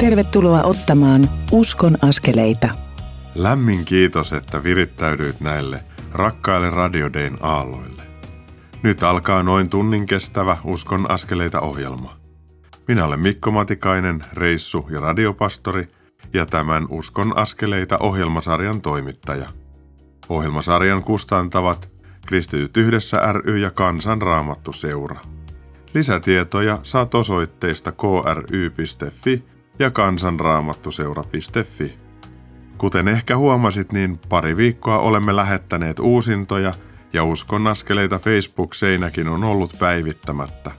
[0.00, 2.68] Tervetuloa ottamaan Uskon askeleita.
[3.34, 8.02] Lämmin kiitos, että virittäydyit näille rakkaille Radiodein aalloille.
[8.82, 12.16] Nyt alkaa noin tunnin kestävä Uskon askeleita ohjelma.
[12.88, 15.88] Minä olen Mikko Matikainen, reissu- ja radiopastori
[16.34, 19.46] ja tämän Uskon askeleita ohjelmasarjan toimittaja.
[20.28, 21.90] Ohjelmasarjan kustantavat
[22.26, 25.20] Kristityt yhdessä ry ja Kansanraamattu seura.
[25.94, 31.96] Lisätietoja saat osoitteista kry.fi ja kansanraamattuseura.fi.
[32.78, 36.74] Kuten ehkä huomasit, niin pari viikkoa olemme lähettäneet uusintoja
[37.12, 40.70] ja uskonnaskeleita Facebook-seinäkin on ollut päivittämättä.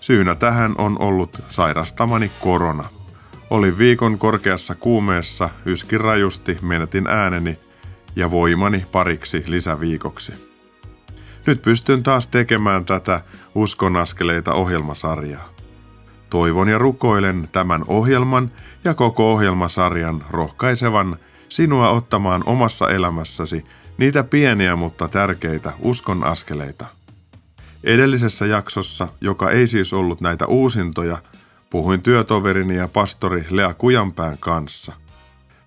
[0.00, 2.84] Syynä tähän on ollut sairastamani korona.
[3.50, 7.58] Olin viikon korkeassa kuumeessa, yskin rajusti, menetin ääneni
[8.16, 10.32] ja voimani pariksi lisäviikoksi.
[11.46, 13.20] Nyt pystyn taas tekemään tätä
[13.54, 15.57] uskonaskeleita ohjelmasarjaa.
[16.30, 18.50] Toivon ja rukoilen tämän ohjelman
[18.84, 21.16] ja koko ohjelmasarjan rohkaisevan
[21.48, 23.64] sinua ottamaan omassa elämässäsi
[23.98, 26.86] niitä pieniä mutta tärkeitä uskon askeleita.
[27.84, 31.18] Edellisessä jaksossa, joka ei siis ollut näitä uusintoja,
[31.70, 34.92] puhuin työtoverini ja pastori Lea Kujanpään kanssa.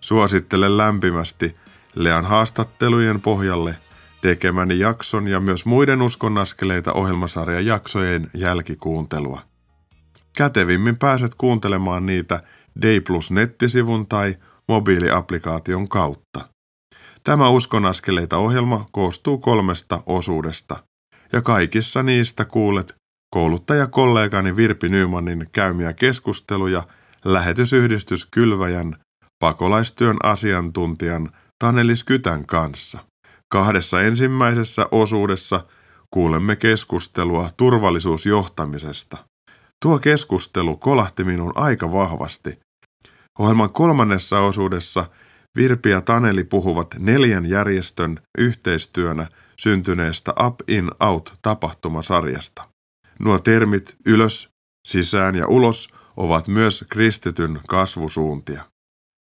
[0.02, 1.56] Suosittelen lämpimästi
[1.96, 3.76] Lean haastattelujen pohjalle
[4.22, 9.51] tekemäni jakson ja myös muiden uskonnaskeleita ohjelmasarjan jaksojen jälkikuuntelua.
[10.38, 12.44] Kätevimmin pääset kuuntelemaan niitä
[12.82, 14.38] Day Plus nettisivun tai
[14.68, 16.48] mobiiliaplikaation kautta.
[17.24, 20.84] Tämä Uskonaskeleita ohjelma koostuu kolmesta osuudesta,
[21.34, 22.96] ja kaikissa niistä kuulet
[23.36, 26.84] kouluttajakollegani Virpi Nymanin käymiä keskusteluja
[27.26, 28.96] lähetysyhdistys Kylväjän
[29.40, 31.32] pakolaistyön asiantuntijan
[31.64, 33.00] Tanelis Kytän kanssa.
[33.52, 35.66] Kahdessa ensimmäisessä osuudessa
[36.12, 39.18] kuulemme keskustelua turvallisuusjohtamisesta.
[39.82, 42.60] Tuo keskustelu kolahti minun aika vahvasti.
[43.40, 45.06] Ohjelman kolmannessa osuudessa
[45.58, 49.28] Virpi ja Taneli puhuvat neljän järjestön yhteistyönä
[49.58, 52.68] syntyneestä Up In Out tapahtumasarjasta.
[53.20, 54.50] Nuo termit ylös,
[54.88, 55.88] sisään ja ulos
[56.18, 58.64] ovat myös kristityn kasvusuuntia.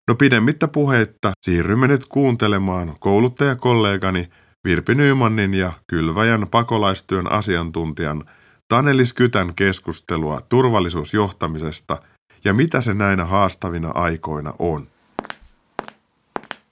[0.07, 4.29] No pidemmittä puheitta siirrymme nyt kuuntelemaan kouluttajakollegani
[4.63, 8.23] Virpi Nymanin ja Kylväjän pakolaistyön asiantuntijan
[8.69, 11.97] Tanelis Kytän keskustelua turvallisuusjohtamisesta
[12.45, 14.87] ja mitä se näinä haastavina aikoina on.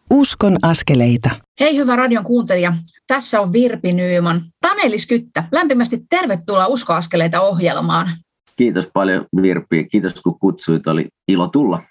[0.10, 1.30] Uskon askeleita.
[1.60, 2.74] Hei hyvä radion kuuntelija,
[3.08, 4.42] tässä on Virpi Nyyman.
[4.62, 8.10] Tanelis Kyttä, lämpimästi tervetuloa Uskoaskeleita ohjelmaan.
[8.58, 11.82] Kiitos paljon Virpi, kiitos kun kutsuit, oli ilo tulla.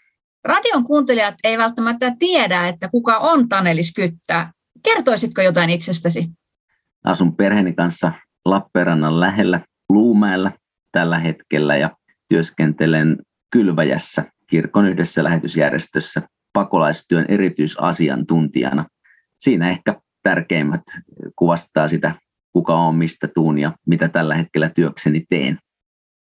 [0.45, 4.53] Radion kuuntelijat ei välttämättä tiedä, että kuka on Tanelis Kyttä.
[4.83, 6.31] Kertoisitko jotain itsestäsi?
[7.05, 8.13] Asun perheeni kanssa
[8.45, 10.53] Lappeenrannan lähellä Luumäellä
[10.93, 11.97] tällä hetkellä ja
[12.29, 13.17] työskentelen
[13.51, 16.23] Kylväjässä kirkon yhdessä lähetysjärjestössä
[16.53, 18.87] pakolaistyön erityisasiantuntijana.
[19.41, 20.83] Siinä ehkä tärkeimmät
[21.37, 22.15] kuvastaa sitä,
[22.53, 25.59] kuka on, mistä tuun ja mitä tällä hetkellä työkseni teen.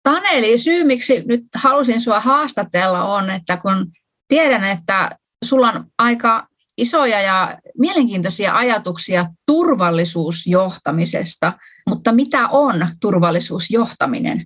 [0.03, 3.87] Taneli, syy miksi nyt halusin sinua haastatella on, että kun
[4.29, 5.11] tiedän, että
[5.45, 6.47] sulla on aika
[6.79, 11.53] isoja ja mielenkiintoisia ajatuksia turvallisuusjohtamisesta,
[11.88, 14.44] mutta mitä on turvallisuusjohtaminen?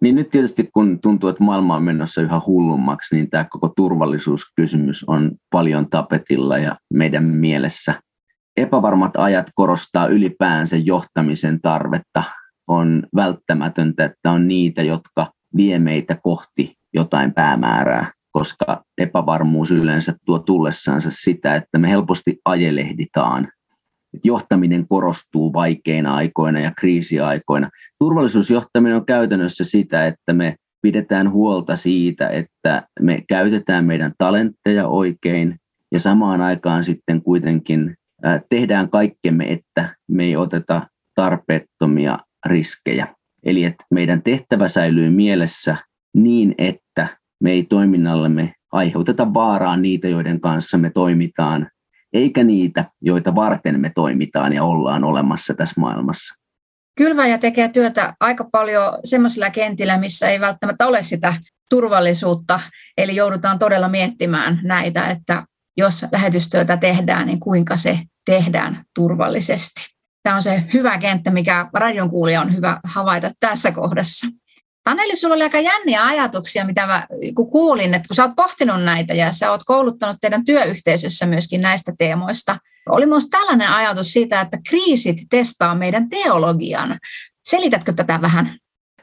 [0.00, 5.04] Niin nyt tietysti kun tuntuu, että maailma on menossa yhä hullummaksi, niin tämä koko turvallisuuskysymys
[5.06, 7.94] on paljon tapetilla ja meidän mielessä.
[8.56, 12.22] Epävarmat ajat korostaa ylipäänsä johtamisen tarvetta.
[12.68, 20.38] On välttämätöntä, että on niitä, jotka vie meitä kohti jotain päämäärää koska epävarmuus yleensä tuo
[20.38, 23.48] tullessansa sitä, että me helposti ajelehditaan.
[24.24, 27.70] Johtaminen korostuu vaikeina aikoina ja kriisiaikoina.
[27.98, 35.56] Turvallisuusjohtaminen on käytännössä sitä, että me pidetään huolta siitä, että me käytetään meidän talentteja oikein
[35.92, 37.94] ja samaan aikaan sitten kuitenkin
[38.48, 43.06] tehdään kaikkemme, että me ei oteta tarpeettomia riskejä.
[43.44, 45.76] Eli että meidän tehtävä säilyy mielessä
[46.14, 47.06] niin, että
[47.40, 51.68] me ei toiminnallemme aiheuteta vaaraa niitä, joiden kanssa me toimitaan,
[52.12, 56.34] eikä niitä, joita varten me toimitaan ja ollaan olemassa tässä maailmassa.
[56.96, 61.34] Kylväjä tekee työtä aika paljon sellaisilla kentillä, missä ei välttämättä ole sitä
[61.70, 62.60] turvallisuutta,
[62.98, 65.42] eli joudutaan todella miettimään näitä, että
[65.76, 69.86] jos lähetystyötä tehdään, niin kuinka se tehdään turvallisesti.
[70.22, 74.26] Tämä on se hyvä kenttä, mikä radion kuulija on hyvä havaita tässä kohdassa.
[74.84, 78.82] Taneli, sulla oli aika jänniä ajatuksia, mitä mä kun kuulin, että kun sä oot pohtinut
[78.82, 82.58] näitä ja sä oot kouluttanut teidän työyhteisössä myöskin näistä teemoista.
[82.88, 86.98] Oli myös tällainen ajatus siitä, että kriisit testaa meidän teologian.
[87.44, 88.48] Selitätkö tätä vähän?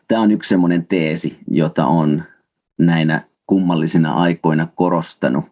[0.08, 2.24] Tämä on yksi sellainen teesi, jota on
[2.80, 5.46] näinä kummallisina aikoina korostanut.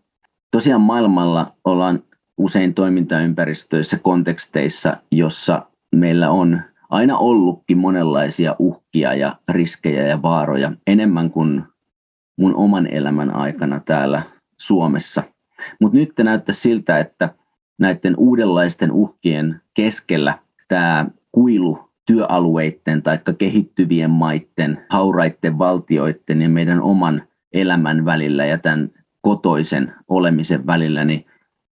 [0.52, 2.04] Tosiaan maailmalla ollaan
[2.38, 5.66] usein toimintaympäristöissä, konteksteissa, jossa
[5.96, 6.62] meillä on
[6.94, 11.63] aina ollutkin monenlaisia uhkia ja riskejä ja vaaroja enemmän kuin
[12.38, 14.22] mun oman elämän aikana täällä
[14.57, 15.24] Suomessa.
[15.81, 17.30] Mutta nyt näyttää siltä, että
[17.80, 27.24] näiden uudenlaisten uhkien keskellä tämä kuilu työalueiden tai kehittyvien maiden, hauraiden valtioiden ja meidän oman
[27.54, 28.92] elämän välillä ja tämän
[29.22, 31.25] kotoisen olemisen välillä, niin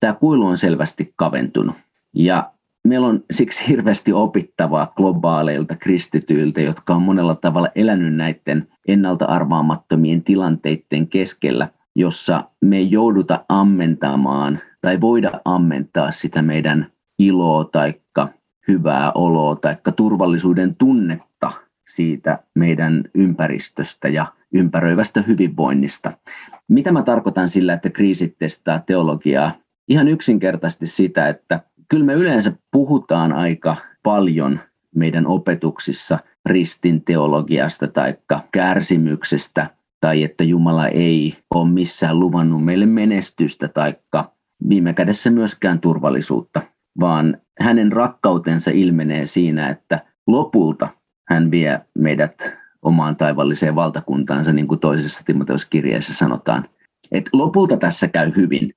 [0.00, 1.76] tämä kuilu on selvästi kaventunut.
[2.12, 2.52] Ja
[2.88, 10.22] meillä on siksi hirveästi opittavaa globaaleilta kristityiltä, jotka on monella tavalla elänyt näiden ennalta arvaamattomien
[10.22, 17.94] tilanteiden keskellä, jossa me ei jouduta ammentamaan tai voida ammentaa sitä meidän iloa tai
[18.68, 21.52] hyvää oloa tai turvallisuuden tunnetta
[21.88, 26.12] siitä meidän ympäristöstä ja ympäröivästä hyvinvoinnista.
[26.68, 29.52] Mitä mä tarkoitan sillä, että kriisit testaa teologiaa?
[29.88, 34.60] Ihan yksinkertaisesti sitä, että kyllä me yleensä puhutaan aika paljon
[34.94, 38.14] meidän opetuksissa ristin teologiasta tai
[38.52, 39.66] kärsimyksestä
[40.00, 43.94] tai että Jumala ei ole missään luvannut meille menestystä tai
[44.68, 46.62] viime kädessä myöskään turvallisuutta,
[47.00, 50.88] vaan hänen rakkautensa ilmenee siinä, että lopulta
[51.28, 56.68] hän vie meidät omaan taivalliseen valtakuntaansa, niin kuin toisessa Timoteuskirjeessä sanotaan.
[57.12, 58.74] Et lopulta tässä käy hyvin,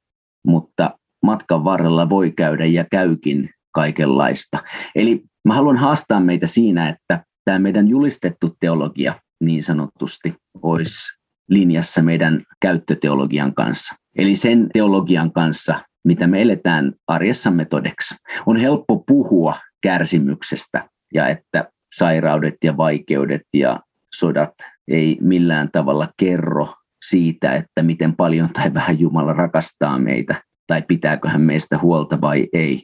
[0.48, 4.58] mutta matkan varrella voi käydä ja käykin kaikenlaista.
[4.96, 9.14] Eli mä haluan haastaa meitä siinä, että tämä meidän julistettu teologia
[9.44, 11.18] niin sanotusti olisi
[11.50, 13.96] linjassa meidän käyttöteologian kanssa.
[14.18, 18.16] Eli sen teologian kanssa, mitä me eletään arjessamme todeksi.
[18.46, 23.80] On helppo puhua kärsimyksestä ja että sairaudet ja vaikeudet ja
[24.16, 24.54] sodat
[24.88, 26.74] ei millään tavalla kerro
[27.06, 32.48] siitä, että miten paljon tai vähän Jumala rakastaa meitä tai pitääkö hän meistä huolta vai
[32.54, 32.81] ei.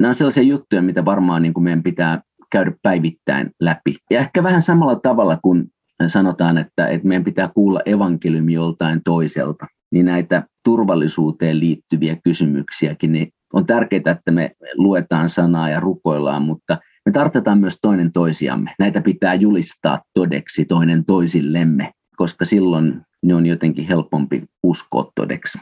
[0.00, 3.96] Nämä on sellaisia juttuja, mitä varmaan niin kuin meidän pitää käydä päivittäin läpi.
[4.10, 5.64] Ja ehkä vähän samalla tavalla kuin
[6.06, 13.28] sanotaan, että, että meidän pitää kuulla evankeliumi joltain toiselta, niin näitä turvallisuuteen liittyviä kysymyksiäkin, niin
[13.52, 18.74] on tärkeää, että me luetaan sanaa ja rukoillaan, mutta me tarvitaan myös toinen toisiamme.
[18.78, 25.58] Näitä pitää julistaa todeksi toinen toisillemme, koska silloin ne on jotenkin helpompi uskoa todeksi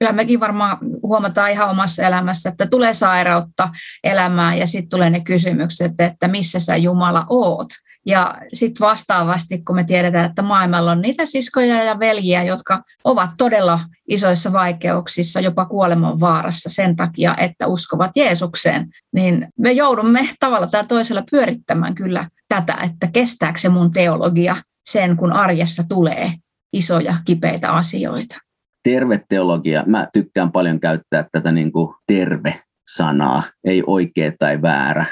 [0.00, 3.68] kyllä mekin varmaan huomataan ihan omassa elämässä, että tulee sairautta
[4.04, 7.68] elämään ja sitten tulee ne kysymykset, että missä sä Jumala oot.
[8.06, 13.30] Ja sitten vastaavasti, kun me tiedetään, että maailmalla on niitä siskoja ja veljiä, jotka ovat
[13.38, 20.66] todella isoissa vaikeuksissa, jopa kuoleman vaarassa sen takia, että uskovat Jeesukseen, niin me joudumme tavalla
[20.66, 24.56] tai toisella pyörittämään kyllä tätä, että kestääkö se mun teologia
[24.88, 26.32] sen, kun arjessa tulee
[26.72, 28.49] isoja kipeitä asioita
[28.82, 35.04] terve teologia, mä tykkään paljon käyttää tätä niin kuin terve-sanaa, ei oikea tai väärä.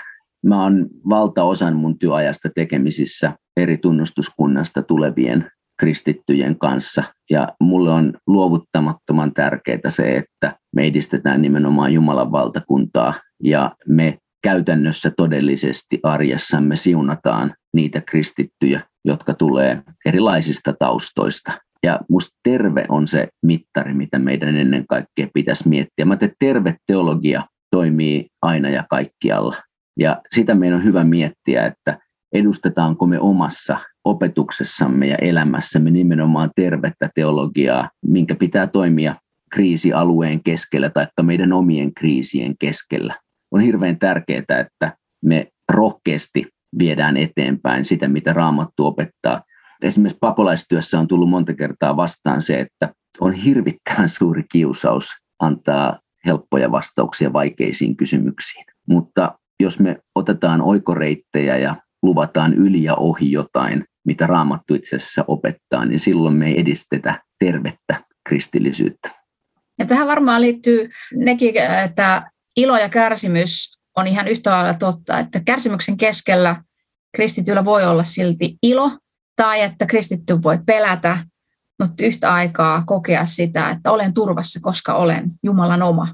[0.46, 5.50] Mä oon valtaosan mun työajasta tekemisissä eri tunnustuskunnasta tulevien
[5.80, 7.04] kristittyjen kanssa.
[7.30, 15.12] Ja mulle on luovuttamattoman tärkeää se, että me edistetään nimenomaan Jumalan valtakuntaa ja me käytännössä
[15.16, 21.52] todellisesti arjessamme siunataan niitä kristittyjä, jotka tulee erilaisista taustoista.
[21.86, 26.04] Ja musta terve on se mittari, mitä meidän ennen kaikkea pitäisi miettiä.
[26.04, 29.56] Mä että terve teologia toimii aina ja kaikkialla.
[29.96, 31.98] Ja sitä meidän on hyvä miettiä, että
[32.32, 39.16] edustetaanko me omassa opetuksessamme ja elämässämme nimenomaan tervettä teologiaa, minkä pitää toimia
[39.50, 43.14] kriisialueen keskellä tai meidän omien kriisien keskellä.
[43.50, 46.46] On hirveän tärkeää, että me rohkeasti
[46.78, 49.42] viedään eteenpäin sitä, mitä Raamattu opettaa,
[49.82, 56.72] esimerkiksi pakolaistyössä on tullut monta kertaa vastaan se, että on hirvittävän suuri kiusaus antaa helppoja
[56.72, 58.64] vastauksia vaikeisiin kysymyksiin.
[58.88, 65.24] Mutta jos me otetaan oikoreittejä ja luvataan yli ja ohi jotain, mitä Raamattu itse asiassa
[65.26, 69.10] opettaa, niin silloin me ei edistetä tervettä kristillisyyttä.
[69.78, 71.54] Ja tähän varmaan liittyy nekin,
[71.84, 76.62] että ilo ja kärsimys on ihan yhtä lailla totta, että kärsimyksen keskellä
[77.16, 78.90] kristityllä voi olla silti ilo
[79.38, 81.18] tai että kristitty voi pelätä,
[81.82, 86.08] mutta yhtä aikaa kokea sitä, että olen turvassa, koska olen Jumalan oma.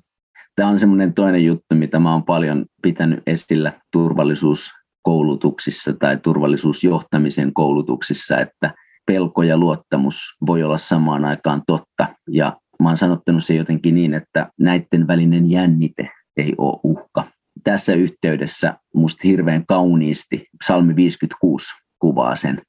[0.56, 8.74] Tämä on semmoinen toinen juttu, mitä mä paljon pitänyt esillä turvallisuuskoulutuksissa tai turvallisuusjohtamisen koulutuksissa, että
[9.06, 12.06] pelko ja luottamus voi olla samaan aikaan totta.
[12.30, 17.24] Ja mä oon sanottanut se jotenkin niin, että näiden välinen jännite ei ole uhka.
[17.64, 21.66] Tässä yhteydessä musta hirveän kauniisti psalmi 56
[21.98, 22.62] kuvaa sen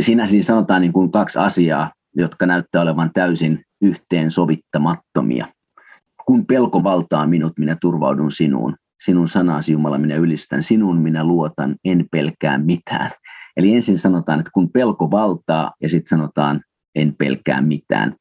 [0.00, 1.90] Siinä siis sanotaan niin kuin kaksi asiaa.
[2.16, 5.46] jotka näyttää olevan täysin yhteensovittamattomia.
[6.26, 8.76] Kun pelko valtaa minut, minä turvaudun sinuun.
[9.04, 13.10] Sinun sanasi Jumala minä ylistän, sinun minä luotan, en pelkää mitään.
[13.56, 16.60] Eli ensin sanotaan, että kun pelko valtaa ja sitten sanotaan,
[16.94, 18.16] en pelkää mitään.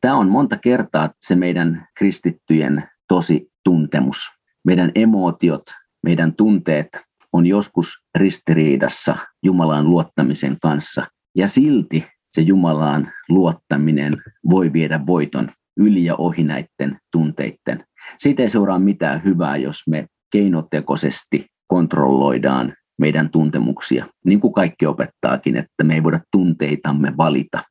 [0.00, 4.30] Tämä on monta kertaa se meidän kristittyjen tosi tuntemus.
[4.64, 5.62] Meidän emootiot,
[6.02, 6.88] meidän tunteet
[7.32, 11.06] on joskus ristiriidassa Jumalaan luottamisen kanssa.
[11.36, 17.84] Ja silti se Jumalaan luottaminen voi viedä voiton yli ja ohi näiden tunteiden.
[18.18, 25.56] Siitä ei seuraa mitään hyvää, jos me keinotekoisesti kontrolloidaan meidän tuntemuksia, niin kuin kaikki opettaakin,
[25.56, 27.62] että me ei voida tunteitamme valita.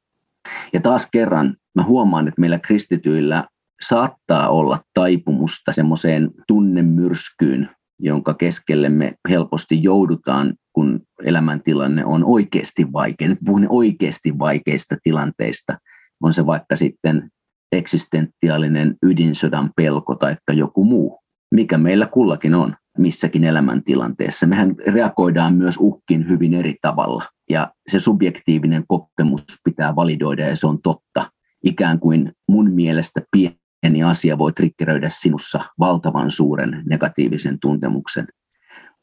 [0.73, 3.47] Ja taas kerran mä huomaan, että meillä kristityillä
[3.81, 13.27] saattaa olla taipumusta semmoiseen tunnemyrskyyn, jonka keskelle me helposti joudutaan, kun elämäntilanne on oikeasti vaikea.
[13.27, 15.77] Nyt puhun oikeasti vaikeista tilanteista.
[16.23, 17.29] On se vaikka sitten
[17.71, 21.19] eksistentiaalinen ydinsodan pelko tai joku muu,
[21.51, 24.47] mikä meillä kullakin on missäkin elämäntilanteessa.
[24.47, 30.67] Mehän reagoidaan myös uhkin hyvin eri tavalla ja se subjektiivinen kokemus pitää validoida ja se
[30.67, 31.31] on totta.
[31.63, 33.58] Ikään kuin mun mielestä pieni
[34.07, 38.27] asia voi triggeröidä sinussa valtavan suuren negatiivisen tuntemuksen.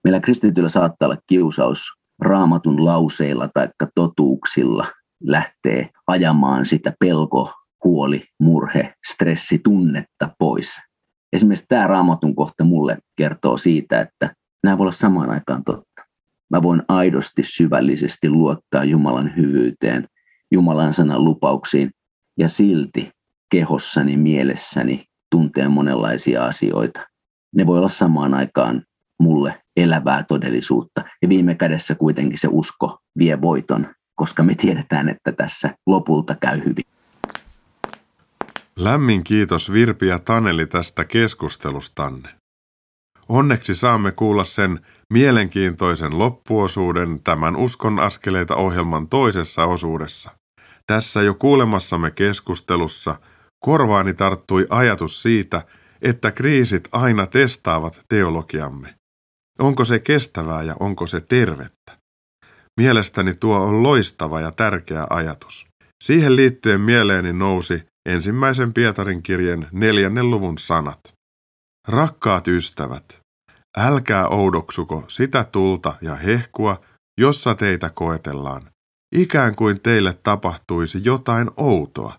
[0.04, 4.86] Meillä kristityillä saattaa olla kiusaus raamatun lauseilla tai totuuksilla
[5.22, 7.52] lähtee ajamaan sitä pelko,
[7.84, 10.80] huoli, murhe, stressitunnetta pois.
[11.32, 16.02] Esimerkiksi tämä raamatun kohta mulle kertoo siitä, että nämä voi olla samaan aikaan totta.
[16.50, 20.08] Mä voin aidosti syvällisesti luottaa Jumalan hyvyyteen,
[20.50, 21.90] Jumalan sanan lupauksiin
[22.38, 23.10] ja silti
[23.50, 27.00] kehossani, mielessäni tuntea monenlaisia asioita.
[27.56, 28.82] Ne voi olla samaan aikaan
[29.22, 31.04] mulle elävää todellisuutta.
[31.22, 36.64] Ja viime kädessä kuitenkin se usko vie voiton, koska me tiedetään, että tässä lopulta käy
[36.64, 36.84] hyvin.
[38.76, 42.28] Lämmin kiitos Virpi ja Taneli tästä keskustelustanne.
[43.28, 44.80] Onneksi saamme kuulla sen
[45.12, 50.30] mielenkiintoisen loppuosuuden tämän Uskon askeleita ohjelman toisessa osuudessa.
[50.86, 53.16] Tässä jo kuulemassamme keskustelussa
[53.64, 55.62] korvaani tarttui ajatus siitä,
[56.02, 58.94] että kriisit aina testaavat teologiamme.
[59.58, 61.98] Onko se kestävää ja onko se tervettä?
[62.80, 65.66] Mielestäni tuo on loistava ja tärkeä ajatus.
[66.04, 71.12] Siihen liittyen mieleeni nousi ensimmäisen Pietarin kirjeen neljännen luvun sanat.
[71.88, 73.20] Rakkaat ystävät,
[73.78, 76.80] älkää oudoksuko sitä tulta ja hehkua,
[77.20, 78.70] jossa teitä koetellaan,
[79.14, 82.18] ikään kuin teille tapahtuisi jotain outoa.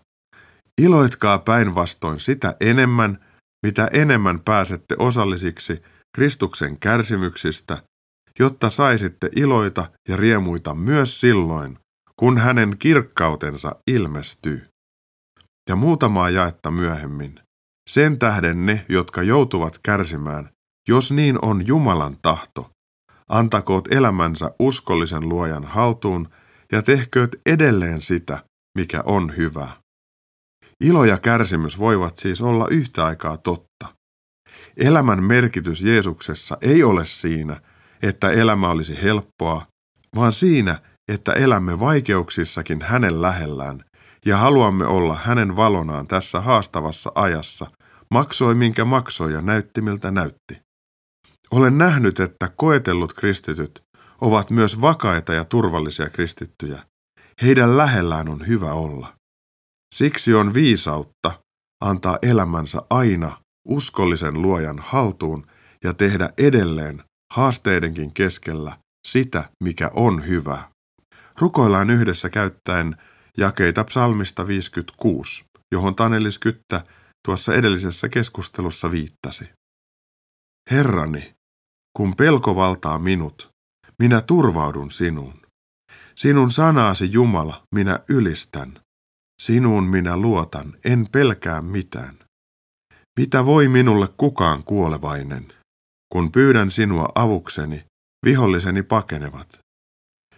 [0.78, 3.24] Iloitkaa päinvastoin sitä enemmän,
[3.66, 5.82] mitä enemmän pääsette osallisiksi
[6.14, 7.82] Kristuksen kärsimyksistä,
[8.38, 11.78] jotta saisitte iloita ja riemuita myös silloin,
[12.16, 14.68] kun hänen kirkkautensa ilmestyy
[15.68, 17.40] ja muutamaa jaetta myöhemmin.
[17.90, 20.50] Sen tähden ne, jotka joutuvat kärsimään,
[20.88, 22.70] jos niin on Jumalan tahto,
[23.28, 26.28] antakoot elämänsä uskollisen luojan haltuun
[26.72, 28.44] ja tehkööt edelleen sitä,
[28.78, 29.68] mikä on hyvä.
[30.84, 33.86] Ilo ja kärsimys voivat siis olla yhtä aikaa totta.
[34.76, 37.60] Elämän merkitys Jeesuksessa ei ole siinä,
[38.02, 39.66] että elämä olisi helppoa,
[40.16, 43.84] vaan siinä, että elämme vaikeuksissakin hänen lähellään
[44.26, 47.66] ja haluamme olla hänen valonaan tässä haastavassa ajassa,
[48.10, 50.60] maksoi minkä maksoi ja näytti miltä näytti.
[51.50, 53.82] Olen nähnyt, että koetellut kristityt
[54.20, 56.82] ovat myös vakaita ja turvallisia kristittyjä.
[57.42, 59.17] Heidän lähellään on hyvä olla.
[59.94, 61.42] Siksi on viisautta
[61.80, 65.46] antaa elämänsä aina uskollisen luojan haltuun
[65.84, 70.70] ja tehdä edelleen haasteidenkin keskellä sitä, mikä on hyvä.
[71.40, 72.96] Rukoillaan yhdessä käyttäen
[73.36, 76.84] jakeita psalmista 56, johon Tanelis Kyttä
[77.26, 79.50] tuossa edellisessä keskustelussa viittasi.
[80.70, 81.34] Herrani,
[81.96, 83.48] kun pelko valtaa minut,
[83.98, 85.42] minä turvaudun sinuun.
[86.14, 88.80] Sinun sanaasi Jumala minä ylistän.
[89.42, 92.18] Sinuun minä luotan, en pelkää mitään.
[93.20, 95.48] Mitä voi minulle kukaan kuolevainen?
[96.12, 97.84] Kun pyydän sinua avukseni,
[98.24, 99.58] viholliseni pakenevat.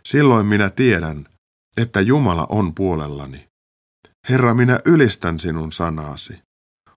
[0.04, 1.28] Silloin minä tiedän,
[1.76, 3.47] että Jumala on puolellani.
[4.28, 6.42] Herra, minä ylistän sinun sanaasi.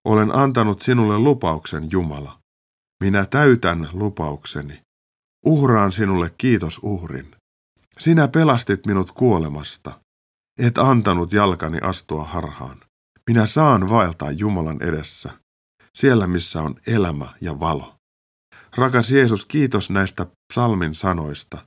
[0.06, 2.40] Olen antanut sinulle lupauksen, Jumala.
[3.04, 4.82] Minä täytän lupaukseni.
[5.46, 7.36] Uhraan sinulle kiitos uhrin.
[8.00, 10.00] Sinä pelastit minut kuolemasta.
[10.60, 12.80] Et antanut jalkani astua harhaan.
[13.30, 15.30] Minä saan vaeltaa Jumalan edessä,
[15.94, 17.96] siellä missä on elämä ja valo.
[18.78, 21.58] Rakas Jeesus, kiitos näistä psalmin sanoista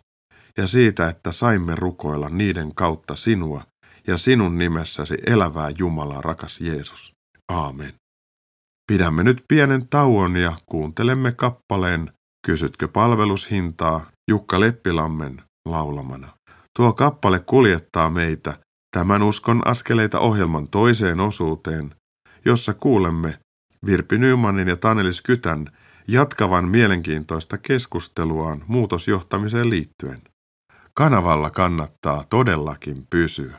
[0.56, 3.62] ja siitä, että saimme rukoilla niiden kautta sinua
[4.06, 7.12] ja sinun nimessäsi elävää Jumalaa, rakas Jeesus.
[7.48, 7.94] Aamen.
[8.92, 12.12] Pidämme nyt pienen tauon ja kuuntelemme kappaleen
[12.46, 16.28] Kysytkö palvelushintaa Jukka Leppilammen laulamana.
[16.76, 18.58] Tuo kappale kuljettaa meitä
[18.96, 21.94] tämän Uskon askeleita ohjelman toiseen osuuteen,
[22.44, 23.38] jossa kuulemme
[23.86, 25.66] Virpi Nymanin ja Tanelis Kytän
[26.08, 30.22] jatkavan mielenkiintoista keskusteluaan muutosjohtamiseen liittyen.
[30.94, 33.56] Kanavalla kannattaa todellakin pysyä.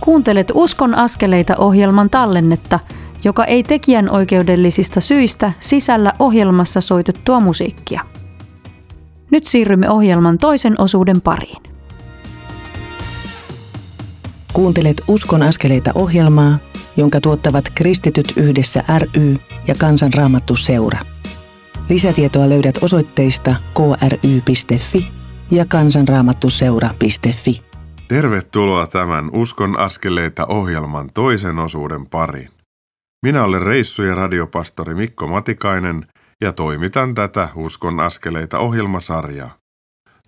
[0.00, 2.80] Kuuntelet Uskon askeleita ohjelman tallennetta,
[3.24, 8.21] joka ei tekijän oikeudellisista syistä sisällä ohjelmassa soitettua musiikkia.
[9.32, 11.62] Nyt siirrymme ohjelman toisen osuuden pariin.
[14.52, 16.58] Kuuntelet Uskon askeleita ohjelmaa,
[16.96, 19.36] jonka tuottavat Kristityt yhdessä ry
[19.66, 20.98] ja Kansanraamattu seura.
[21.88, 25.06] Lisätietoa löydät osoitteista kry.fi
[25.50, 27.62] ja kansanraamattuseura.fi.
[28.08, 32.48] Tervetuloa tämän Uskon askeleita ohjelman toisen osuuden pariin.
[33.22, 36.06] Minä olen reissu- ja radiopastori Mikko Matikainen
[36.42, 39.54] ja toimitan tätä Uskon askeleita ohjelmasarjaa.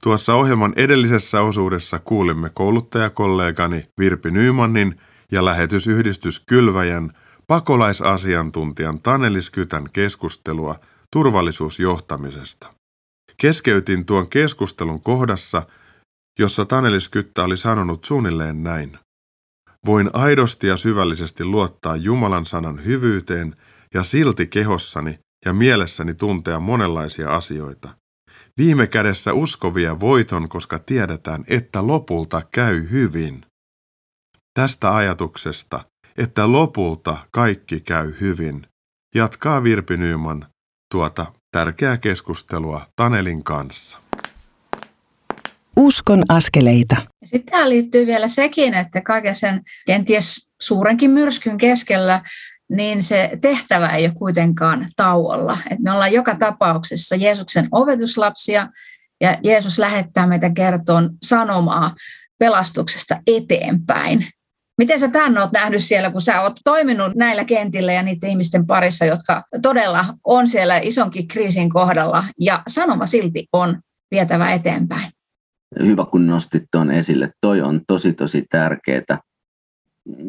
[0.02, 5.00] Tuossa ohjelman edellisessä osuudessa kuulimme kouluttajakollegani Virpi Nymanin
[5.32, 7.10] ja lähetysyhdistys Kylväjän
[7.46, 10.74] pakolaisasiantuntijan Tanelis Kytän keskustelua
[11.12, 12.74] turvallisuusjohtamisesta.
[13.36, 15.62] Keskeytin tuon keskustelun kohdassa,
[16.38, 18.98] jossa Tanelis Kyttä oli sanonut suunnilleen näin.
[19.86, 23.56] Voin aidosti ja syvällisesti luottaa Jumalan sanan hyvyyteen
[23.94, 27.88] ja silti kehossani ja mielessäni tuntea monenlaisia asioita.
[28.58, 33.46] Viime kädessä uskovia voiton, koska tiedetään, että lopulta käy hyvin.
[34.54, 35.84] Tästä ajatuksesta,
[36.18, 38.66] että lopulta kaikki käy hyvin,
[39.14, 40.46] jatkaa Virpi Nyman
[40.92, 43.98] tuota tärkeää keskustelua Tanelin kanssa.
[45.76, 46.96] Uskon askeleita.
[47.24, 52.22] Sitten tähän liittyy vielä sekin, että kaiken sen kenties suurenkin myrskyn keskellä
[52.70, 55.58] niin se tehtävä ei ole kuitenkaan tauolla.
[55.70, 58.68] Et me ollaan joka tapauksessa Jeesuksen opetuslapsia
[59.20, 61.94] ja Jeesus lähettää meitä kertoon sanomaa
[62.38, 64.26] pelastuksesta eteenpäin.
[64.78, 68.66] Miten sä tämän oot nähnyt siellä, kun sä oot toiminut näillä kentillä ja niiden ihmisten
[68.66, 75.12] parissa, jotka todella on siellä isonkin kriisin kohdalla ja sanoma silti on vietävä eteenpäin?
[75.82, 77.30] Hyvä, kun nostit tuon esille.
[77.40, 79.18] Toi on tosi, tosi tärkeää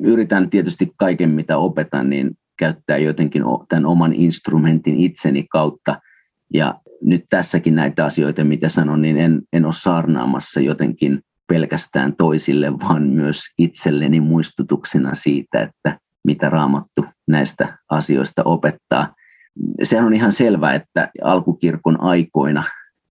[0.03, 5.99] yritän tietysti kaiken, mitä opetan, niin käyttää jotenkin tämän oman instrumentin itseni kautta.
[6.53, 12.79] Ja nyt tässäkin näitä asioita, mitä sanon, niin en, en ole saarnaamassa jotenkin pelkästään toisille,
[12.79, 19.15] vaan myös itselleni muistutuksena siitä, että mitä raamattu näistä asioista opettaa.
[19.83, 22.63] Sehän on ihan selvää, että alkukirkon aikoina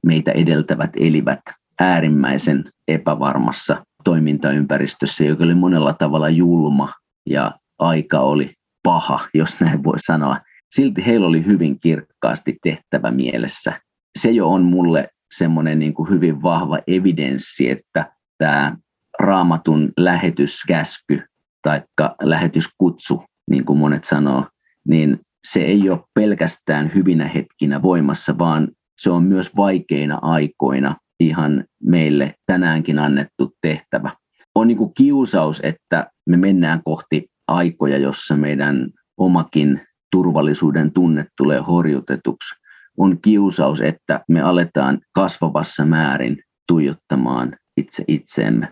[0.02, 1.40] meitä edeltävät elivät
[1.80, 6.92] äärimmäisen epävarmassa toimintaympäristössä, joka oli monella tavalla julma
[7.30, 10.40] ja aika oli paha, jos näin voi sanoa.
[10.74, 13.80] Silti heillä oli hyvin kirkkaasti tehtävä mielessä.
[14.18, 18.76] Se jo on mulle semmoinen niin kuin hyvin vahva evidenssi, että tämä
[19.20, 21.22] raamatun lähetyskäsky
[21.62, 21.82] tai
[22.22, 24.46] lähetyskutsu, niin kuin monet sanoo,
[24.88, 31.64] niin se ei ole pelkästään hyvinä hetkinä voimassa, vaan se on myös vaikeina aikoina ihan
[31.82, 34.10] meille tänäänkin annettu tehtävä.
[34.54, 39.80] On niin kuin kiusaus, että me mennään kohti aikoja, jossa meidän omakin
[40.12, 42.54] turvallisuuden tunne tulee horjutetuksi.
[42.98, 48.68] On kiusaus, että me aletaan kasvavassa määrin tuijottamaan itse itseemme.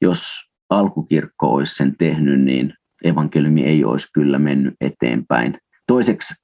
[0.00, 5.58] Jos alkukirkko olisi sen tehnyt, niin evankeliumi ei olisi kyllä mennyt eteenpäin.
[5.86, 6.34] Toiseksi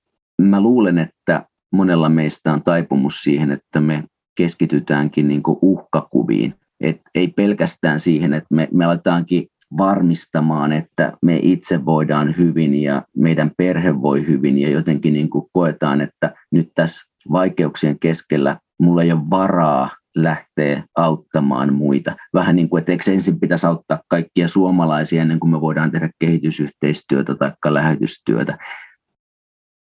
[0.43, 6.55] mä luulen, että monella meistä on taipumus siihen, että me keskitytäänkin niin kuin uhkakuviin.
[6.81, 13.03] Et ei pelkästään siihen, että me, me aletaankin varmistamaan, että me itse voidaan hyvin ja
[13.17, 19.03] meidän perhe voi hyvin ja jotenkin niin kuin koetaan, että nyt tässä vaikeuksien keskellä mulla
[19.03, 22.17] ei ole varaa lähteä auttamaan muita.
[22.35, 26.11] Vähän niin kuin, että eikö ensin pitäisi auttaa kaikkia suomalaisia ennen kuin me voidaan tehdä
[26.19, 28.59] kehitysyhteistyötä tai lähetystyötä.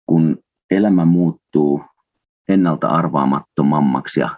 [0.05, 0.37] Kun
[0.71, 1.83] elämä muuttuu
[2.49, 4.29] ennalta arvaamattomammaksi ja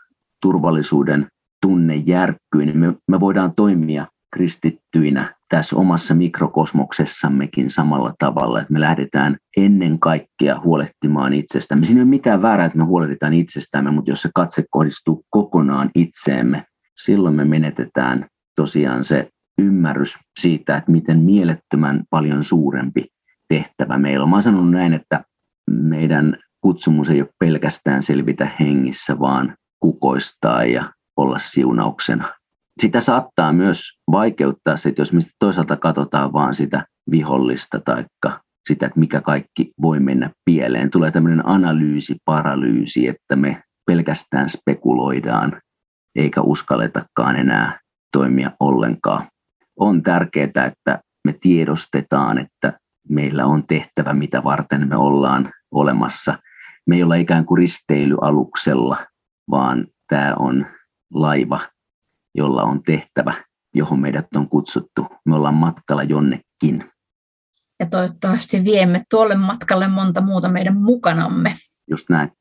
[0.42, 1.28] turvallisuuden
[1.62, 8.80] tunne järkkyy, niin me, me voidaan toimia kristittyinä tässä omassa mikrokosmoksessammekin samalla tavalla, että me
[8.80, 11.86] lähdetään ennen kaikkea huolehtimaan itsestämme.
[11.86, 15.90] Siinä ei ole mitään väärää, että me huolehditaan itsestämme, mutta jos se katse kohdistuu kokonaan
[15.96, 16.66] itseemme,
[16.98, 19.30] silloin me menetetään tosiaan se
[19.62, 23.06] ymmärrys siitä, että miten mielettömän paljon suurempi
[23.50, 24.30] tehtävä meillä on.
[24.30, 25.24] Mä sanon näin, että
[25.72, 32.34] meidän kutsumus ei ole pelkästään selvitä hengissä, vaan kukoistaa ja olla siunauksena.
[32.82, 38.06] Sitä saattaa myös vaikeuttaa se, että jos me toisaalta katsotaan vaan sitä vihollista tai
[38.68, 40.90] sitä, että mikä kaikki voi mennä pieleen.
[40.90, 45.62] Tulee tämmöinen analyysi, paralyysi, että me pelkästään spekuloidaan
[46.16, 47.80] eikä uskalletakaan enää
[48.12, 49.28] toimia ollenkaan.
[49.80, 52.74] On tärkeää, että me tiedostetaan, että
[53.10, 56.40] meillä on tehtävä, mitä varten me ollaan olemassa.
[56.88, 58.98] Me ei olla ikään kuin risteilyaluksella,
[59.52, 60.66] vaan tämä on
[61.14, 61.60] laiva,
[62.36, 63.34] jolla on tehtävä,
[63.76, 65.08] johon meidät on kutsuttu.
[65.26, 66.84] Me ollaan matkalla jonnekin.
[67.80, 71.56] Ja toivottavasti viemme tuolle matkalle monta muuta meidän mukanamme.
[71.90, 72.32] Just näin.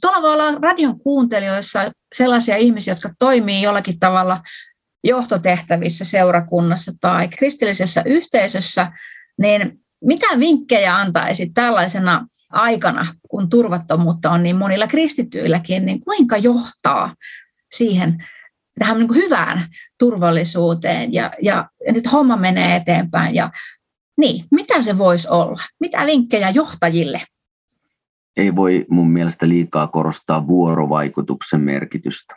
[0.00, 4.42] Tuolla voi olla radion kuuntelijoissa sellaisia ihmisiä, jotka toimii jollakin tavalla
[5.04, 8.92] johtotehtävissä seurakunnassa tai kristillisessä yhteisössä,
[9.38, 17.14] niin mitä vinkkejä antaisit tällaisena aikana, kun turvattomuutta on niin monilla kristityilläkin, niin kuinka johtaa
[17.72, 18.24] siihen
[18.78, 19.66] tähän niin kuin hyvään
[19.98, 23.34] turvallisuuteen ja, ja, nyt homma menee eteenpäin.
[23.34, 23.50] Ja,
[24.18, 25.62] niin, mitä se voisi olla?
[25.80, 27.22] Mitä vinkkejä johtajille?
[28.36, 32.34] Ei voi mun mielestä liikaa korostaa vuorovaikutuksen merkitystä.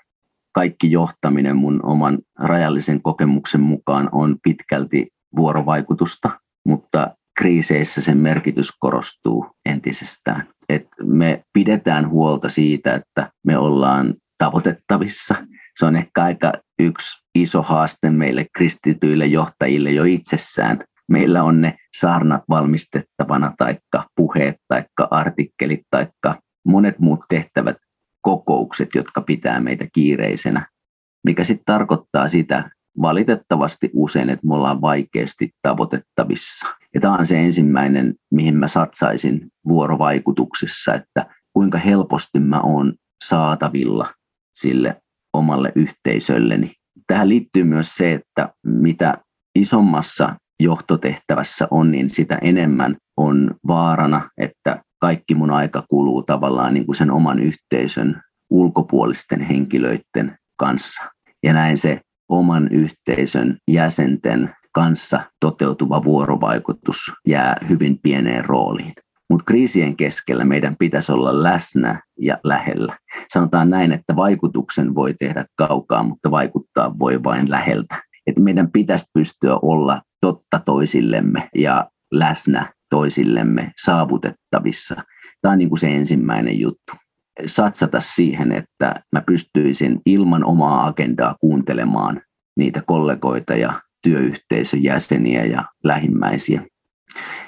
[0.52, 6.30] Kaikki johtaminen mun oman rajallisen kokemuksen mukaan on pitkälti vuorovaikutusta,
[6.66, 10.48] mutta kriiseissä sen merkitys korostuu entisestään.
[10.70, 15.36] Et me pidetään huolta siitä, että me ollaan tavoitettavissa.
[15.80, 20.84] Se on ehkä aika yksi iso haaste meille kristityille johtajille jo itsessään.
[21.10, 27.78] Meillä on ne saarnat valmistettavana, taikka puheet, taikka artikkelit, taikka monet muut tehtävät
[28.22, 30.68] kokoukset, jotka pitää meitä kiireisenä,
[31.24, 32.70] mikä sitten tarkoittaa sitä,
[33.02, 36.81] valitettavasti usein, että me ollaan vaikeasti tavoitettavissa.
[36.94, 44.14] Ja tämä on se ensimmäinen, mihin mä satsaisin vuorovaikutuksessa, että kuinka helposti mä oon saatavilla
[44.56, 45.02] sille
[45.34, 46.74] omalle yhteisölleni.
[47.08, 49.18] Tähän liittyy myös se, että mitä
[49.56, 56.86] isommassa johtotehtävässä on, niin sitä enemmän on vaarana, että kaikki mun aika kuluu tavallaan niin
[56.86, 61.04] kuin sen oman yhteisön ulkopuolisten henkilöiden kanssa.
[61.44, 68.94] Ja näin se oman yhteisön jäsenten kanssa toteutuva vuorovaikutus jää hyvin pieneen rooliin.
[69.30, 72.98] Mutta kriisien keskellä meidän pitäisi olla läsnä ja lähellä.
[73.28, 78.02] Sanotaan näin, että vaikutuksen voi tehdä kaukaa, mutta vaikuttaa voi vain läheltä.
[78.28, 84.96] Et meidän pitäisi pystyä olla totta toisillemme ja läsnä toisillemme saavutettavissa.
[85.42, 86.94] Tämä on niin kuin se ensimmäinen juttu
[87.46, 92.22] satsata siihen, että mä pystyisin ilman omaa agendaa kuuntelemaan
[92.58, 96.66] niitä kollegoita ja työyhteisön jäseniä ja lähimmäisiä.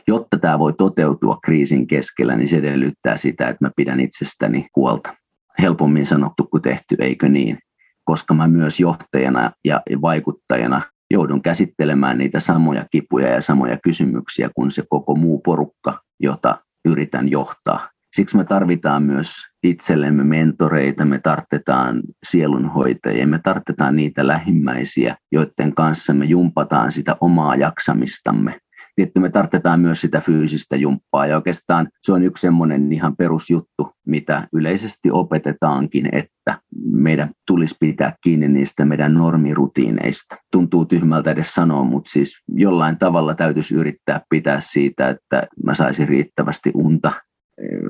[0.07, 5.15] Jotta tämä voi toteutua kriisin keskellä, niin se edellyttää sitä, että mä pidän itsestäni huolta.
[5.59, 7.59] Helpommin sanottu kuin tehty, eikö niin?
[8.03, 14.71] Koska mä myös johtajana ja vaikuttajana joudun käsittelemään niitä samoja kipuja ja samoja kysymyksiä kuin
[14.71, 17.92] se koko muu porukka, jota yritän johtaa.
[18.13, 26.13] Siksi me tarvitaan myös itsellemme mentoreita, me tarvitaan sielunhoitajia, me tarvitaan niitä lähimmäisiä, joiden kanssa
[26.13, 28.59] me jumpataan sitä omaa jaksamistamme.
[28.95, 33.91] Tietty me tarvitaan myös sitä fyysistä jumppaa ja oikeastaan se on yksi semmoinen ihan perusjuttu,
[34.07, 36.59] mitä yleisesti opetetaankin, että
[36.91, 40.35] meidän tulisi pitää kiinni niistä meidän normirutiineista.
[40.51, 46.07] Tuntuu tyhmältä edes sanoa, mutta siis jollain tavalla täytyisi yrittää pitää siitä, että mä saisin
[46.07, 47.11] riittävästi unta,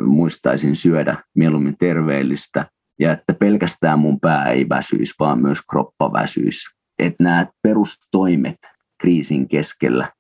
[0.06, 2.66] muistaisin syödä mieluummin terveellistä
[3.00, 6.70] ja että pelkästään mun pää ei väsyisi, vaan myös kroppa väsyisi.
[7.00, 8.58] Että nämä perustoimet
[9.02, 10.12] kriisin keskellä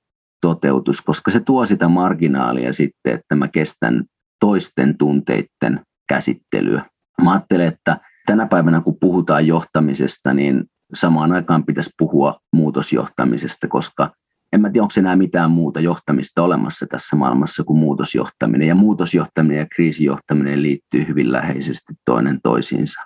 [0.41, 4.03] toteutus, koska se tuo sitä marginaalia sitten, että mä kestän
[4.39, 6.85] toisten tunteiden käsittelyä.
[7.21, 14.11] Mä ajattelen, että tänä päivänä kun puhutaan johtamisesta, niin samaan aikaan pitäisi puhua muutosjohtamisesta, koska
[14.53, 18.67] en mä tiedä, onko enää mitään muuta johtamista olemassa tässä maailmassa kuin muutosjohtaminen.
[18.67, 23.01] Ja muutosjohtaminen ja kriisijohtaminen liittyy hyvin läheisesti toinen toisiinsa.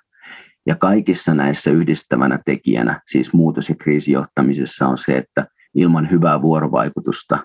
[0.65, 7.39] Ja kaikissa näissä yhdistävänä tekijänä, siis muutos- ja kriisijohtamisessa on se, että ilman hyvää vuorovaikutusta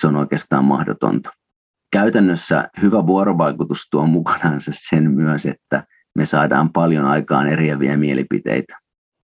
[0.00, 1.30] se on oikeastaan mahdotonta.
[1.92, 8.78] Käytännössä hyvä vuorovaikutus tuo mukanaan sen myös, että me saadaan paljon aikaan eriäviä mielipiteitä.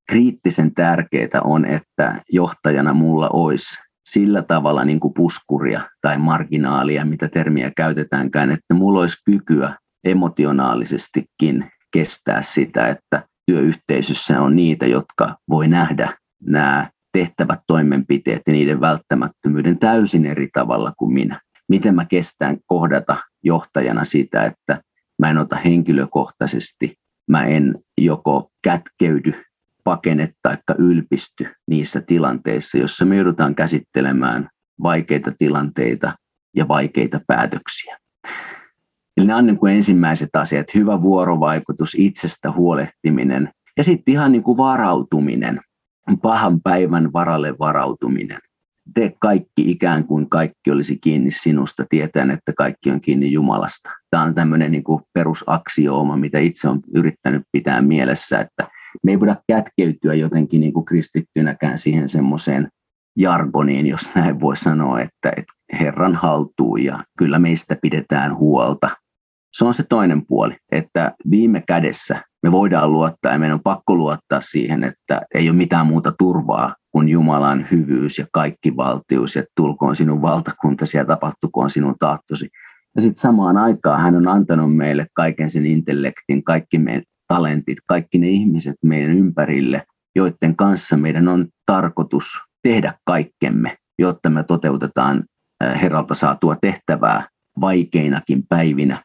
[0.08, 7.28] Kriittisen tärkeää on, että johtajana mulla olisi sillä tavalla niin kuin puskuria tai marginaalia, mitä
[7.28, 15.68] termiä käytetäänkään, että mulla olisi kykyä emotionaalisestikin kestää sitä, että työyhteisössä on niitä, jotka voi
[15.68, 21.40] nähdä nämä tehtävät toimenpiteet ja niiden välttämättömyyden täysin eri tavalla kuin minä.
[21.68, 24.80] Miten mä kestän kohdata johtajana sitä, että
[25.18, 26.94] mä en ota henkilökohtaisesti,
[27.30, 29.32] mä en joko kätkeydy,
[29.84, 34.48] pakene tai ylpisty niissä tilanteissa, joissa me joudutaan käsittelemään
[34.82, 36.12] vaikeita tilanteita
[36.56, 37.98] ja vaikeita päätöksiä.
[39.16, 44.42] Eli nämä on niin kuin ensimmäiset asiat, hyvä vuorovaikutus, itsestä huolehtiminen ja sitten ihan niin
[44.42, 45.60] kuin varautuminen,
[46.22, 48.38] pahan päivän varalle varautuminen.
[48.94, 53.90] Tee kaikki ikään kuin kaikki olisi kiinni sinusta, tietäen, että kaikki on kiinni Jumalasta.
[54.10, 58.68] Tämä on tämmöinen niin kuin perusaksiooma, mitä itse olen yrittänyt pitää mielessä, että
[59.02, 62.68] me ei voida kätkeytyä jotenkin niin kuin kristittynäkään siihen semmoiseen
[63.16, 68.88] jargoniin, jos näin voi sanoa, että, että Herran haltuu ja kyllä meistä pidetään huolta.
[69.52, 73.94] Se on se toinen puoli, että viime kädessä me voidaan luottaa ja meidän on pakko
[73.94, 79.44] luottaa siihen, että ei ole mitään muuta turvaa kuin Jumalan hyvyys ja kaikki valtius ja
[79.56, 82.48] tulkoon sinun valtakuntasi ja tapahtukoon sinun tahtosi.
[82.96, 87.02] Ja sitten samaan aikaan hän on antanut meille kaiken sen intellektin, kaikki meidän
[87.32, 89.82] talentit, kaikki ne ihmiset meidän ympärille,
[90.14, 95.24] joiden kanssa meidän on tarkoitus tehdä kaikkemme, jotta me toteutetaan
[95.82, 97.28] Herralta saatua tehtävää
[97.60, 99.02] vaikeinakin päivinä.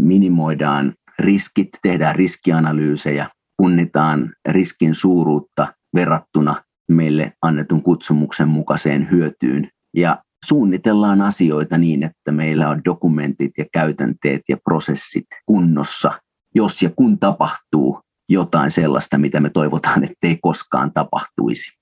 [0.00, 11.22] Minimoidaan riskit, tehdään riskianalyysejä, punnitaan riskin suuruutta verrattuna meille annetun kutsumuksen mukaiseen hyötyyn ja suunnitellaan
[11.22, 16.12] asioita niin, että meillä on dokumentit ja käytänteet ja prosessit kunnossa,
[16.58, 21.72] jos ja kun tapahtuu jotain sellaista, mitä me toivotaan, ettei koskaan tapahtuisi.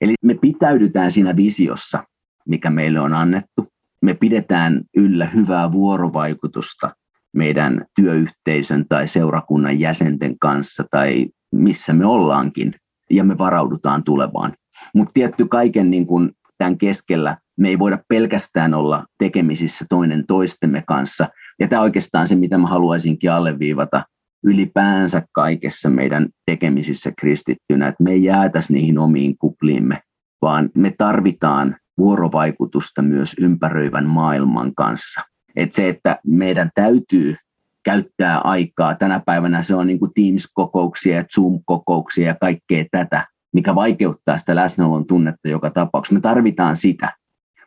[0.00, 2.04] Eli me pitäydytään siinä visiossa,
[2.48, 3.68] mikä meille on annettu.
[4.02, 6.94] Me pidetään yllä hyvää vuorovaikutusta
[7.36, 12.74] meidän työyhteisön tai seurakunnan jäsenten kanssa tai missä me ollaankin
[13.10, 14.54] ja me varaudutaan tulevaan.
[14.94, 20.82] Mutta tietty kaiken niin kun tämän keskellä me ei voida pelkästään olla tekemisissä toinen toistemme
[20.86, 21.28] kanssa.
[21.60, 24.04] Ja tämä oikeastaan se, mitä mä haluaisinkin alleviivata
[24.44, 30.00] ylipäänsä kaikessa meidän tekemisissä kristittynä, että me ei jäätäisi niihin omiin kupliimme,
[30.42, 35.20] vaan me tarvitaan vuorovaikutusta myös ympäröivän maailman kanssa.
[35.56, 37.36] Et se, että meidän täytyy
[37.84, 43.74] käyttää aikaa, tänä päivänä se on niin kuin Teams-kokouksia ja Zoom-kokouksia ja kaikkea tätä, mikä
[43.74, 46.14] vaikeuttaa sitä läsnäolon tunnetta joka tapauksessa.
[46.14, 47.12] Me tarvitaan sitä,